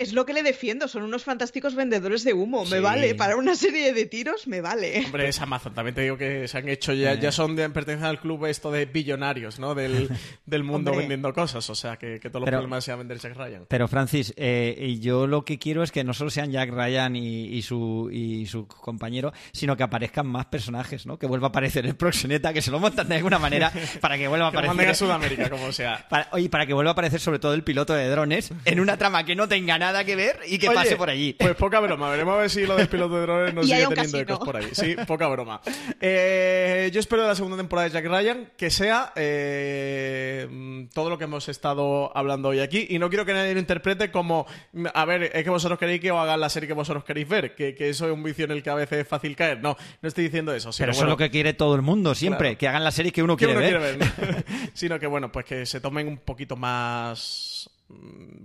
[0.00, 2.72] es lo que le defiendo, son unos fantásticos vendedores de humo, sí.
[2.72, 5.02] me vale, para una serie de tiros me vale.
[5.04, 8.06] Hombre, es Amazon, también te digo que se han hecho ya, ya son de, pertenecen
[8.06, 9.74] al club esto de billonarios, ¿no?
[9.74, 10.08] Del,
[10.46, 11.02] del mundo Hombre.
[11.02, 13.66] vendiendo cosas, o sea, que, que todos los pero, problemas sean vender Jack Ryan.
[13.68, 17.44] Pero Francis, eh, yo lo que quiero es que no solo sean Jack Ryan y,
[17.48, 21.18] y, su, y su compañero, sino que aparezcan más personajes, ¿no?
[21.18, 23.70] Que vuelva a aparecer el Proxeneta, que se lo montan de alguna manera
[24.00, 24.78] para que vuelva a aparecer.
[24.78, 25.90] que a Sudamérica, como sea.
[26.10, 28.96] Para, oye, para que vuelva a aparecer sobre todo el piloto de drones en una
[28.96, 31.34] trama que no tenga nada nada que ver y que Oye, pase por allí.
[31.34, 34.18] Pues poca broma, veremos a ver si lo del piloto de drones nos sigue teniendo
[34.18, 34.68] ecos por ahí.
[34.72, 35.60] Sí, poca broma.
[36.00, 41.18] Eh, yo espero de la segunda temporada de Jack Ryan que sea eh, todo lo
[41.18, 44.46] que hemos estado hablando hoy aquí y no quiero que nadie lo interprete como,
[44.92, 47.54] a ver, es que vosotros queréis que os hagan la serie que vosotros queréis ver,
[47.54, 49.60] que, que eso es un vicio en el que a veces es fácil caer.
[49.60, 50.70] No, no estoy diciendo eso.
[50.76, 52.58] Pero bueno, eso es lo que quiere todo el mundo siempre, claro.
[52.58, 53.98] que hagan la serie que uno que quiere uno ver.
[53.98, 54.44] Quiere ver
[54.74, 57.49] sino que bueno, pues que se tomen un poquito más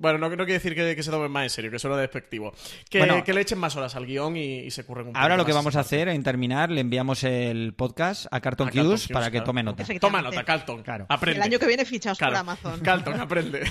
[0.05, 2.53] bueno, no, no quiere decir que, que, se tomen más en serio, que suena despectivo.
[2.89, 5.21] Que, bueno, que le echen más horas al guion y, y se curren un poco
[5.21, 9.07] Ahora lo que vamos a hacer, en terminar, le enviamos el podcast a Carlton Hughes
[9.07, 9.45] para que claro.
[9.45, 9.83] tome nota.
[9.99, 10.83] Toma nota, Carlton.
[10.83, 11.05] Claro.
[11.09, 11.37] Aprende.
[11.39, 12.33] El año que viene fichaos claro.
[12.33, 12.79] por Amazon.
[12.81, 13.63] Carlton, aprende.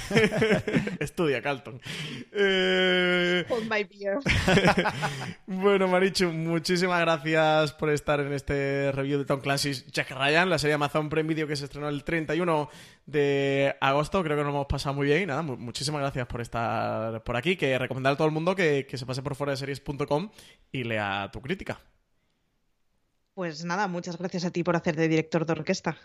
[0.98, 1.80] Estudia, Carlton.
[2.32, 3.44] Eh...
[3.48, 4.18] Hold my beer.
[5.46, 10.59] bueno, Marichu, muchísimas gracias por estar en este review de Tom Clancy's Jack Ryan, la
[10.59, 12.68] serie Amazon Prime Video que se estrenó el 31
[13.06, 14.22] de agosto.
[14.22, 17.56] Creo que nos hemos pasado muy bien y nada, muchísimas gracias por estar por aquí.
[17.56, 19.52] Que recomendar a todo el mundo que, que se pase por fuera
[20.70, 21.80] y lea tu crítica.
[23.35, 25.97] Pues nada, muchas gracias a ti por hacer de director de orquesta.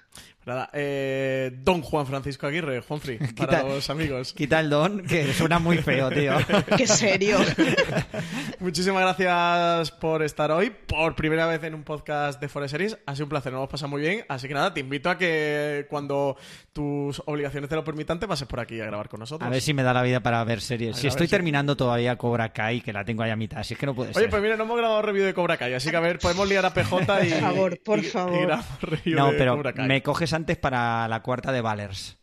[0.48, 4.34] Nada, eh, don Juan Francisco Aguirre, Juanfri, para los amigos.
[4.34, 6.34] Quita el don, que suena muy feo, tío.
[6.76, 7.38] Qué serio.
[8.60, 12.98] Muchísimas gracias por estar hoy, por primera vez en un podcast de Forest Series.
[13.06, 14.26] Ha sido un placer, nos hemos pasado muy bien.
[14.28, 16.36] Así que nada, te invito a que cuando
[16.74, 19.46] tus obligaciones te lo permitan, te pases por aquí a grabar con nosotros.
[19.48, 20.98] A ver si me da la vida para ver series.
[20.98, 23.80] Si estoy si- terminando todavía Cobra Kai, que la tengo ahí a mitad, así es
[23.80, 24.30] que no puede Oye, ser.
[24.32, 26.66] pues mira, no hemos grabado review de Cobra Kai, así que a ver, podemos liar
[26.66, 27.30] a PJ y.
[27.32, 28.60] Por favor, por y- y favor.
[28.82, 32.18] review no, pero me coges antes para la cuarta de Valers.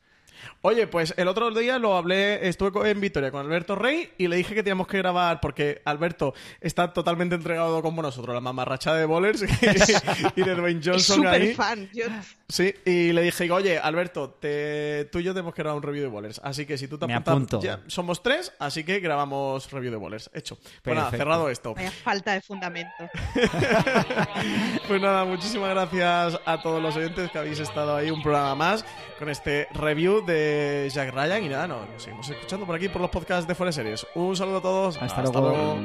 [0.62, 4.36] Oye, pues el otro día lo hablé, estuve en Vitoria con Alberto Rey y le
[4.36, 9.04] dije que teníamos que grabar porque Alberto está totalmente entregado como nosotros, la mamarrachada de
[9.06, 9.42] Bowlers
[10.36, 11.54] y de Dwayne Es Johnson súper ahí.
[11.54, 11.88] fan.
[11.92, 12.06] Yo-
[12.48, 15.82] Sí, y le dije, digo, oye, Alberto, te- tú y yo tenemos que grabar un
[15.82, 16.40] review de Bowlers.
[16.44, 17.60] Así que si tú te Me apuntas, apunto.
[17.60, 20.30] ya somos tres, así que grabamos review de Bowlers.
[20.32, 20.56] Hecho.
[20.82, 21.74] Pues nada, cerrado esto.
[21.74, 22.92] Vaya falta de fundamento.
[24.86, 28.84] Pues nada, muchísimas gracias a todos los oyentes que habéis estado ahí un programa más
[29.18, 31.44] con este review de Jack Ryan.
[31.44, 34.06] Y nada, no, nos seguimos escuchando por aquí por los podcasts de Forest Series.
[34.14, 34.96] Un saludo a todos.
[35.02, 35.40] Hasta luego.
[35.40, 35.78] luego.